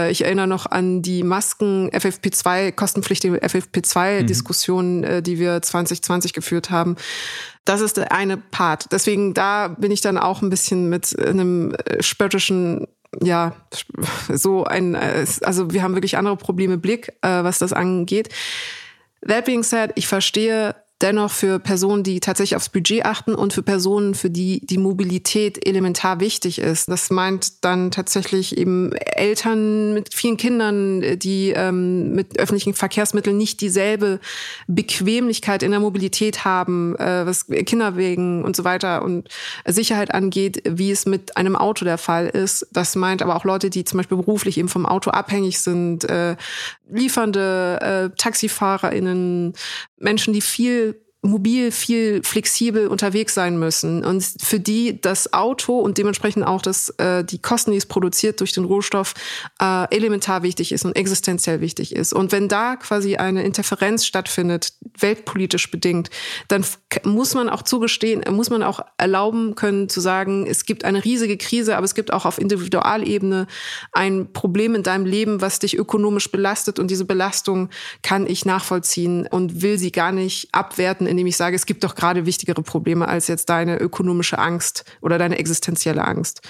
[0.10, 5.24] Ich erinnere noch an die Masken FFP2, kostenpflichtige FFP2-Diskussionen, mhm.
[5.24, 6.96] die wir 2020 geführt haben.
[7.66, 8.92] Das ist der eine Part.
[8.92, 12.88] Deswegen da bin ich dann auch ein bisschen mit einem spöttischen
[13.22, 13.54] ja,
[14.30, 18.30] so ein, also wir haben wirklich andere Probleme Blick, äh, was das angeht.
[19.28, 23.64] That being said, ich verstehe dennoch für Personen, die tatsächlich aufs Budget achten und für
[23.64, 26.90] Personen, für die die Mobilität elementar wichtig ist.
[26.90, 33.62] Das meint dann tatsächlich eben Eltern mit vielen Kindern, die ähm, mit öffentlichen Verkehrsmitteln nicht
[33.62, 34.20] dieselbe
[34.68, 39.30] Bequemlichkeit in der Mobilität haben, äh, was Kinderwegen und so weiter und
[39.66, 42.68] Sicherheit angeht, wie es mit einem Auto der Fall ist.
[42.72, 46.36] Das meint aber auch Leute, die zum Beispiel beruflich eben vom Auto abhängig sind, äh,
[46.90, 49.54] liefernde äh, TaxifahrerInnen,
[49.98, 50.91] Menschen, die viel
[51.24, 56.90] mobil viel flexibel unterwegs sein müssen und für die das Auto und dementsprechend auch das,
[56.98, 59.14] äh, die Kosten, die es produziert durch den Rohstoff,
[59.62, 62.12] äh, elementar wichtig ist und existenziell wichtig ist.
[62.14, 66.10] Und wenn da quasi eine Interferenz stattfindet, weltpolitisch bedingt,
[66.48, 66.66] dann
[67.04, 71.38] muss man auch zugestehen, muss man auch erlauben können zu sagen, es gibt eine riesige
[71.38, 73.46] Krise, aber es gibt auch auf Individualebene
[73.92, 77.70] ein Problem in deinem Leben, was dich ökonomisch belastet und diese Belastung
[78.02, 81.94] kann ich nachvollziehen und will sie gar nicht abwerten indem ich sage, es gibt doch
[81.94, 86.42] gerade wichtigere Probleme als jetzt deine ökonomische Angst oder deine existenzielle Angst.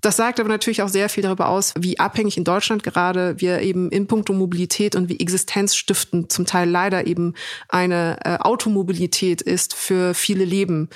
[0.00, 3.60] Das sagt aber natürlich auch sehr viel darüber aus, wie abhängig in Deutschland gerade wir
[3.60, 7.34] eben in puncto Mobilität und wie existenzstiftend zum Teil leider eben
[7.68, 10.88] eine äh, Automobilität ist für viele Leben.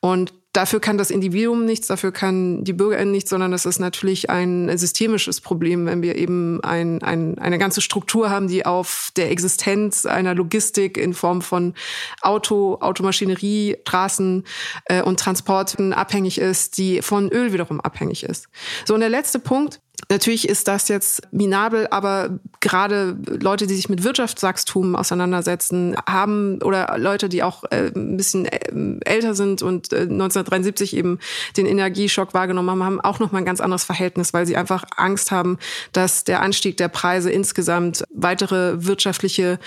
[0.00, 4.28] Und Dafür kann das Individuum nichts, dafür kann die Bürgerin nichts, sondern das ist natürlich
[4.28, 9.30] ein systemisches Problem, wenn wir eben ein, ein, eine ganze Struktur haben, die auf der
[9.30, 11.72] Existenz einer Logistik in Form von
[12.20, 14.44] Auto, Automaschinerie, Straßen
[14.86, 18.48] äh, und Transporten abhängig ist, die von Öl wiederum abhängig ist.
[18.84, 19.80] So, und der letzte Punkt,
[20.10, 26.96] Natürlich ist das jetzt minabel, aber gerade Leute, die sich mit Wirtschaftswachstum auseinandersetzen, haben oder
[26.98, 28.58] Leute, die auch äh, ein bisschen äh,
[29.04, 31.18] älter sind und 1973 äh, eben
[31.56, 34.84] den Energieschock wahrgenommen haben, haben auch noch mal ein ganz anderes Verhältnis, weil sie einfach
[34.96, 35.58] Angst haben,
[35.92, 39.58] dass der Anstieg der Preise insgesamt weitere wirtschaftliche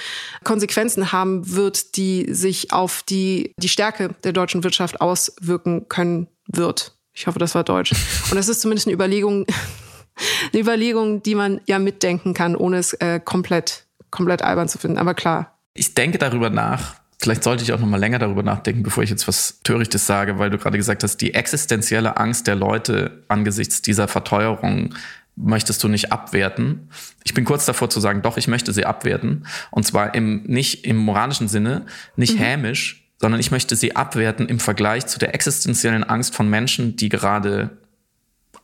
[0.43, 6.95] Konsequenzen haben wird, die sich auf die die Stärke der deutschen Wirtschaft auswirken können wird.
[7.13, 7.93] Ich hoffe, das war Deutsch.
[8.29, 9.45] Und das ist zumindest eine Überlegung,
[10.53, 14.97] eine Überlegung, die man ja mitdenken kann, ohne es äh, komplett, komplett albern zu finden.
[14.97, 15.57] Aber klar.
[15.73, 16.95] Ich denke darüber nach.
[17.19, 20.37] Vielleicht sollte ich auch noch mal länger darüber nachdenken, bevor ich jetzt was Törichtes sage,
[20.37, 24.93] weil du gerade gesagt hast, die existenzielle Angst der Leute angesichts dieser Verteuerung
[25.35, 26.89] möchtest du nicht abwerten.
[27.23, 29.47] Ich bin kurz davor zu sagen, doch, ich möchte sie abwerten.
[29.71, 31.85] Und zwar im, nicht im moralischen Sinne,
[32.15, 32.43] nicht mhm.
[32.43, 37.09] hämisch, sondern ich möchte sie abwerten im Vergleich zu der existenziellen Angst von Menschen, die
[37.09, 37.77] gerade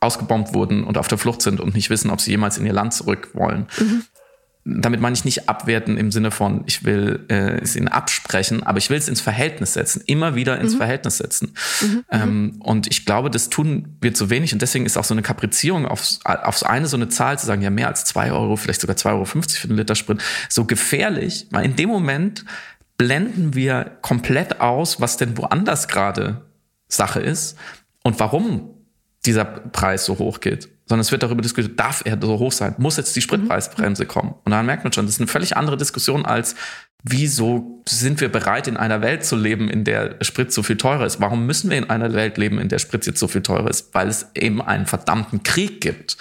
[0.02, 2.72] ausgebombt wurden und auf der Flucht sind und nicht wissen, ob sie jemals in ihr
[2.72, 3.66] Land zurück wollen.
[3.78, 4.04] Mhm.
[4.64, 8.78] Damit meine ich nicht abwerten im Sinne von, ich will äh, es ihnen absprechen, aber
[8.78, 10.78] ich will es ins Verhältnis setzen, immer wieder ins mhm.
[10.78, 11.54] Verhältnis setzen.
[11.80, 12.04] Mhm.
[12.12, 15.22] Ähm, und ich glaube, das tun wir zu wenig und deswegen ist auch so eine
[15.22, 18.80] Kaprizierung aufs, aufs eine so eine Zahl zu sagen, ja mehr als zwei Euro, vielleicht
[18.80, 22.44] sogar 2,50 Euro für den Liter Sprit, so gefährlich, weil in dem Moment
[22.98, 26.42] blenden wir komplett aus, was denn woanders gerade
[26.86, 27.56] Sache ist
[28.04, 28.71] und warum
[29.24, 32.74] dieser Preis so hoch geht, sondern es wird darüber diskutiert, darf er so hoch sein?
[32.78, 34.34] Muss jetzt die Spritpreisbremse kommen?
[34.44, 36.56] Und dann merkt man schon, das ist eine völlig andere Diskussion als,
[37.04, 41.06] wieso sind wir bereit, in einer Welt zu leben, in der Sprit so viel teurer
[41.06, 41.20] ist?
[41.20, 43.94] Warum müssen wir in einer Welt leben, in der Sprit jetzt so viel teurer ist?
[43.94, 46.16] Weil es eben einen verdammten Krieg gibt.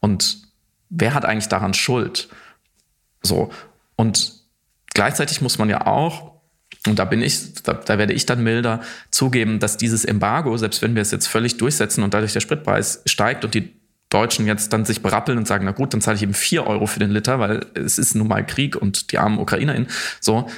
[0.00, 0.38] Und
[0.90, 2.28] wer hat eigentlich daran Schuld?
[3.22, 3.50] So.
[3.96, 4.32] Und
[4.94, 6.33] gleichzeitig muss man ja auch
[6.86, 8.80] und da bin ich, da, da, werde ich dann milder
[9.10, 13.02] zugeben, dass dieses Embargo, selbst wenn wir es jetzt völlig durchsetzen und dadurch der Spritpreis
[13.06, 13.72] steigt und die
[14.10, 16.86] Deutschen jetzt dann sich berappeln und sagen, na gut, dann zahle ich eben vier Euro
[16.86, 19.88] für den Liter, weil es ist nun mal Krieg und die armen UkrainerInnen,
[20.20, 20.48] so,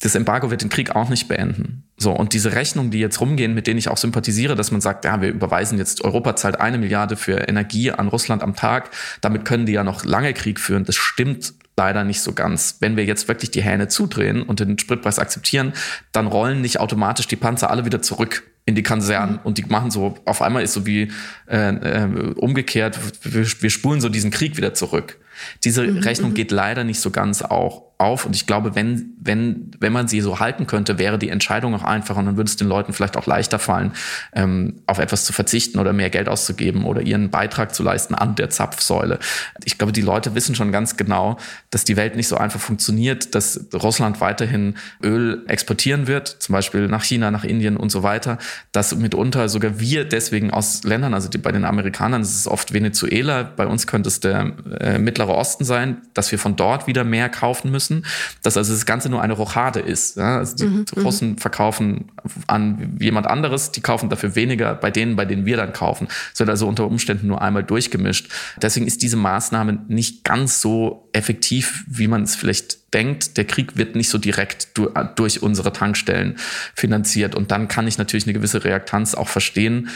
[0.00, 1.84] das Embargo wird den Krieg auch nicht beenden.
[1.96, 5.04] So, und diese Rechnungen, die jetzt rumgehen, mit denen ich auch sympathisiere, dass man sagt,
[5.04, 8.90] ja, wir überweisen jetzt, Europa zahlt eine Milliarde für Energie an Russland am Tag,
[9.22, 10.84] damit können die ja noch lange Krieg führen.
[10.84, 12.76] Das stimmt leider nicht so ganz.
[12.80, 15.72] Wenn wir jetzt wirklich die Hähne zudrehen und den Spritpreis akzeptieren,
[16.12, 19.40] dann rollen nicht automatisch die Panzer alle wieder zurück in die Kasernen mhm.
[19.44, 21.12] und die machen so, auf einmal ist so wie
[21.48, 25.18] äh, äh, umgekehrt, wir, wir spulen so diesen Krieg wieder zurück.
[25.64, 26.34] Diese mhm, Rechnung mhm.
[26.34, 28.26] geht leider nicht so ganz auch auf.
[28.26, 31.82] Und ich glaube, wenn, wenn, wenn man sie so halten könnte, wäre die Entscheidung auch
[31.82, 33.92] einfacher und dann würde es den Leuten vielleicht auch leichter fallen,
[34.34, 38.34] ähm, auf etwas zu verzichten oder mehr Geld auszugeben oder ihren Beitrag zu leisten an
[38.34, 39.18] der Zapfsäule.
[39.64, 41.38] Ich glaube, die Leute wissen schon ganz genau,
[41.70, 46.88] dass die Welt nicht so einfach funktioniert, dass Russland weiterhin Öl exportieren wird, zum Beispiel
[46.88, 48.38] nach China, nach Indien und so weiter,
[48.72, 52.74] dass mitunter sogar wir deswegen aus Ländern, also die, bei den Amerikanern ist es oft
[52.74, 57.04] Venezuela, bei uns könnte es der äh, Mittlere Osten sein, dass wir von dort wieder
[57.04, 58.06] mehr kaufen müssen müssen,
[58.42, 60.16] dass also das Ganze nur eine Rochade ist.
[60.16, 60.38] Ja?
[60.38, 62.12] Also die mhm, mhm, Russen verkaufen
[62.46, 66.08] an jemand anderes, die kaufen dafür weniger bei denen, bei denen wir dann kaufen.
[66.32, 68.30] Es wird also unter Umständen nur einmal durchgemischt.
[68.60, 73.36] Deswegen ist diese Maßnahme nicht ganz so effektiv, wie man es vielleicht denkt.
[73.36, 74.68] Der Krieg wird nicht so direkt
[75.16, 76.36] durch unsere Tankstellen
[76.74, 77.34] finanziert.
[77.34, 79.90] Und dann kann ich natürlich eine gewisse Reaktanz auch verstehen,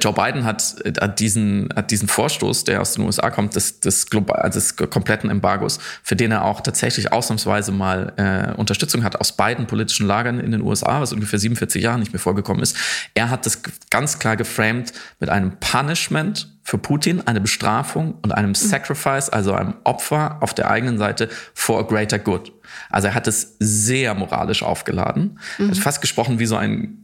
[0.00, 4.06] Joe Biden hat, hat, diesen, hat diesen Vorstoß, der aus den USA kommt, des, des,
[4.12, 9.32] also des kompletten Embargos, für den er auch tatsächlich ausnahmsweise mal äh, Unterstützung hat aus
[9.32, 12.76] beiden politischen Lagern in den USA, was ungefähr 47 Jahre nicht mehr vorgekommen ist.
[13.14, 18.54] Er hat das ganz klar geframed mit einem Punishment für Putin eine Bestrafung und einem
[18.54, 22.52] Sacrifice, also einem Opfer auf der eigenen Seite for a greater good.
[22.90, 25.38] Also er hat es sehr moralisch aufgeladen.
[25.58, 27.01] Er hat fast gesprochen wie so ein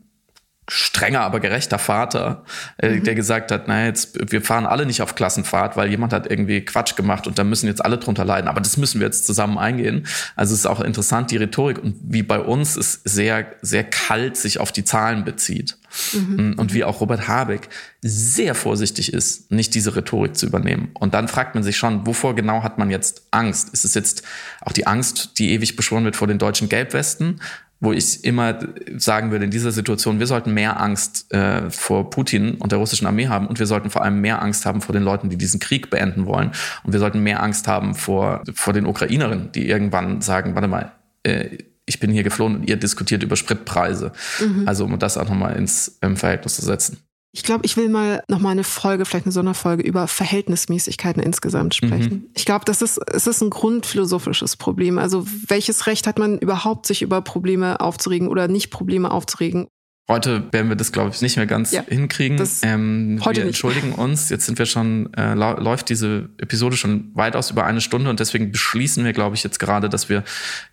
[0.69, 2.45] strenger, aber gerechter Vater,
[2.77, 3.05] äh, mhm.
[3.05, 6.61] der gesagt hat, naja, jetzt, wir fahren alle nicht auf Klassenfahrt, weil jemand hat irgendwie
[6.61, 8.49] Quatsch gemacht und da müssen jetzt alle drunter leiden.
[8.49, 10.07] Aber das müssen wir jetzt zusammen eingehen.
[10.37, 14.37] Also es ist auch interessant, die Rhetorik und wie bei uns es sehr, sehr kalt
[14.37, 15.79] sich auf die Zahlen bezieht.
[16.13, 16.55] Mhm.
[16.59, 17.71] Und wie auch Robert Habeck
[18.03, 20.91] sehr vorsichtig ist, nicht diese Rhetorik zu übernehmen.
[20.95, 23.71] Und dann fragt man sich schon, wovor genau hat man jetzt Angst?
[23.71, 24.23] Ist es jetzt
[24.61, 27.41] auch die Angst, die ewig beschworen wird vor den deutschen Gelbwesten?
[27.81, 28.59] Wo ich immer
[28.97, 33.07] sagen würde, in dieser Situation, wir sollten mehr Angst äh, vor Putin und der russischen
[33.07, 35.61] Armee haben und wir sollten vor allem mehr Angst haben vor den Leuten, die diesen
[35.61, 36.51] Krieg beenden wollen.
[36.83, 40.93] Und wir sollten mehr Angst haben vor, vor den Ukrainerinnen, die irgendwann sagen, warte mal,
[41.23, 44.13] äh, ich bin hier geflohen und ihr diskutiert über Spritpreise.
[44.41, 44.69] Mhm.
[44.69, 46.99] Also um das auch nochmal ins ähm, Verhältnis zu setzen.
[47.33, 51.75] Ich glaube, ich will mal noch mal eine Folge, vielleicht eine Sonderfolge über Verhältnismäßigkeiten insgesamt
[51.75, 52.13] sprechen.
[52.13, 52.31] Mhm.
[52.35, 54.99] Ich glaube, das ist, es ist ein grundphilosophisches Problem.
[54.99, 59.69] Also welches Recht hat man überhaupt, sich über Probleme aufzuregen oder nicht Probleme aufzuregen?
[60.11, 62.43] Heute werden wir das, glaube ich, nicht mehr ganz ja, hinkriegen.
[62.63, 63.49] Ähm, heute wir nicht.
[63.49, 64.31] entschuldigen uns.
[64.31, 68.51] Jetzt sind wir schon, äh, läuft diese Episode schon weitaus über eine Stunde und deswegen
[68.51, 70.25] beschließen wir, glaube ich, jetzt gerade, dass wir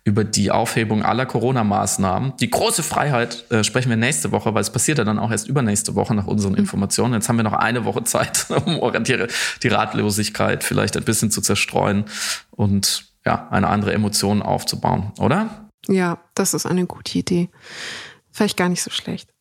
[0.04, 4.70] über die Aufhebung aller Corona-Maßnahmen, die große Freiheit, äh, sprechen wir nächste Woche, weil es
[4.70, 6.60] passiert ja dann auch erst übernächste Woche nach unseren mhm.
[6.60, 7.12] Informationen.
[7.12, 9.26] Jetzt haben wir noch eine Woche Zeit, um die,
[9.62, 12.06] die Ratlosigkeit vielleicht ein bisschen zu zerstreuen
[12.52, 15.68] und ja, eine andere Emotion aufzubauen, oder?
[15.88, 17.50] Ja, das ist eine gute Idee.
[18.36, 19.32] Vielleicht gar nicht so schlecht.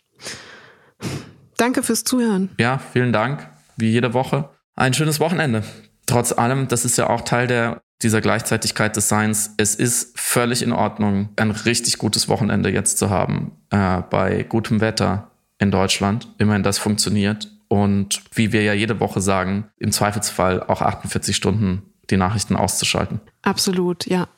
[1.57, 2.51] Danke fürs Zuhören.
[2.57, 3.45] Ja, vielen Dank.
[3.75, 4.49] Wie jede Woche.
[4.73, 5.63] Ein schönes Wochenende.
[6.05, 9.53] Trotz allem, das ist ja auch Teil der, dieser Gleichzeitigkeit des Seins.
[9.57, 13.51] Es ist völlig in Ordnung, ein richtig gutes Wochenende jetzt zu haben.
[13.69, 16.29] Äh, bei gutem Wetter in Deutschland.
[16.37, 17.51] Immerhin das funktioniert.
[17.67, 23.19] Und wie wir ja jede Woche sagen, im Zweifelsfall auch 48 Stunden die Nachrichten auszuschalten.
[23.41, 24.29] Absolut, ja.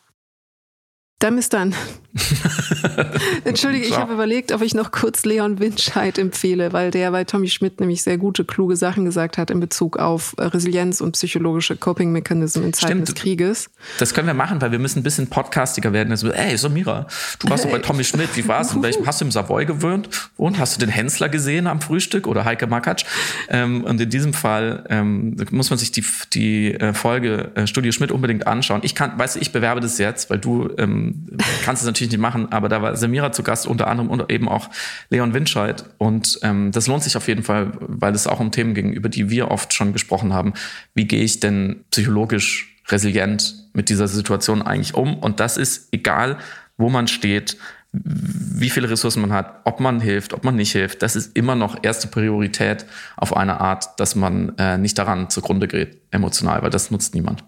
[1.19, 1.75] Dann bis dann.
[3.43, 7.49] Entschuldige, ich habe überlegt, ob ich noch kurz Leon Winscheid empfehle, weil der bei Tommy
[7.49, 11.75] Schmidt nämlich sehr gute, kluge Sachen gesagt hat in Bezug auf äh, Resilienz und psychologische
[11.75, 13.07] Coping-Mechanismen in Zeiten Stimmt.
[13.09, 13.69] des Krieges.
[13.99, 16.11] Das können wir machen, weil wir müssen ein bisschen podcastiger werden.
[16.11, 17.07] Also, ey, Samira,
[17.39, 18.35] du warst doch bei Tommy Schmidt.
[18.35, 18.73] Wie war's?
[18.73, 20.09] In welchem hast du im Savoy gewöhnt?
[20.37, 23.05] Und hast du den Hensler gesehen am Frühstück oder Heike Makatsch?
[23.49, 26.03] Ähm, und in diesem Fall ähm, muss man sich die,
[26.33, 28.81] die äh, Folge äh, Studio Schmidt unbedingt anschauen.
[28.83, 31.27] Ich kann, weißt du, ich bewerbe das jetzt, weil du ähm,
[31.63, 34.47] kannst es natürlich nicht machen, aber da war Samira zu Gast, unter anderem und eben
[34.47, 34.69] auch
[35.09, 35.85] Leon Winscheid.
[35.97, 39.09] Und ähm, das lohnt sich auf jeden Fall, weil es auch um Themen ging, über
[39.09, 40.53] die wir oft schon gesprochen haben.
[40.93, 45.17] Wie gehe ich denn psychologisch resilient mit dieser Situation eigentlich um?
[45.17, 46.37] Und das ist egal,
[46.77, 47.57] wo man steht,
[47.91, 51.55] wie viele Ressourcen man hat, ob man hilft, ob man nicht hilft, das ist immer
[51.55, 52.85] noch erste Priorität
[53.15, 57.43] auf eine Art, dass man äh, nicht daran zugrunde gerät, emotional, weil das nutzt niemand.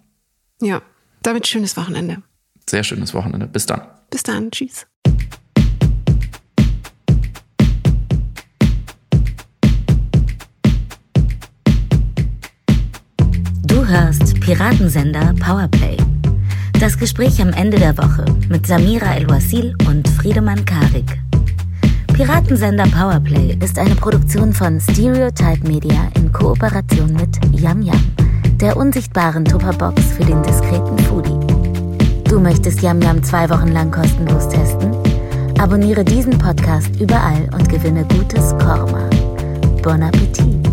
[0.61, 0.81] Ja,
[1.21, 2.23] damit schönes Wochenende
[2.69, 3.47] sehr schönes Wochenende.
[3.47, 3.81] Bis dann.
[4.09, 4.51] Bis dann.
[4.51, 4.85] Tschüss.
[13.67, 15.97] Du hörst Piratensender Powerplay.
[16.79, 21.19] Das Gespräch am Ende der Woche mit Samira El-Wasil und Friedemann Karik.
[22.13, 28.11] Piratensender Powerplay ist eine Produktion von Stereotype Media in Kooperation mit Yam Yam,
[28.59, 31.48] der unsichtbaren Tupperbox für den diskreten Foodie.
[32.29, 34.95] Du möchtest Yam Yam zwei Wochen lang kostenlos testen?
[35.59, 39.09] Abonniere diesen Podcast überall und gewinne gutes Korma.
[39.81, 40.68] Bon Appetit!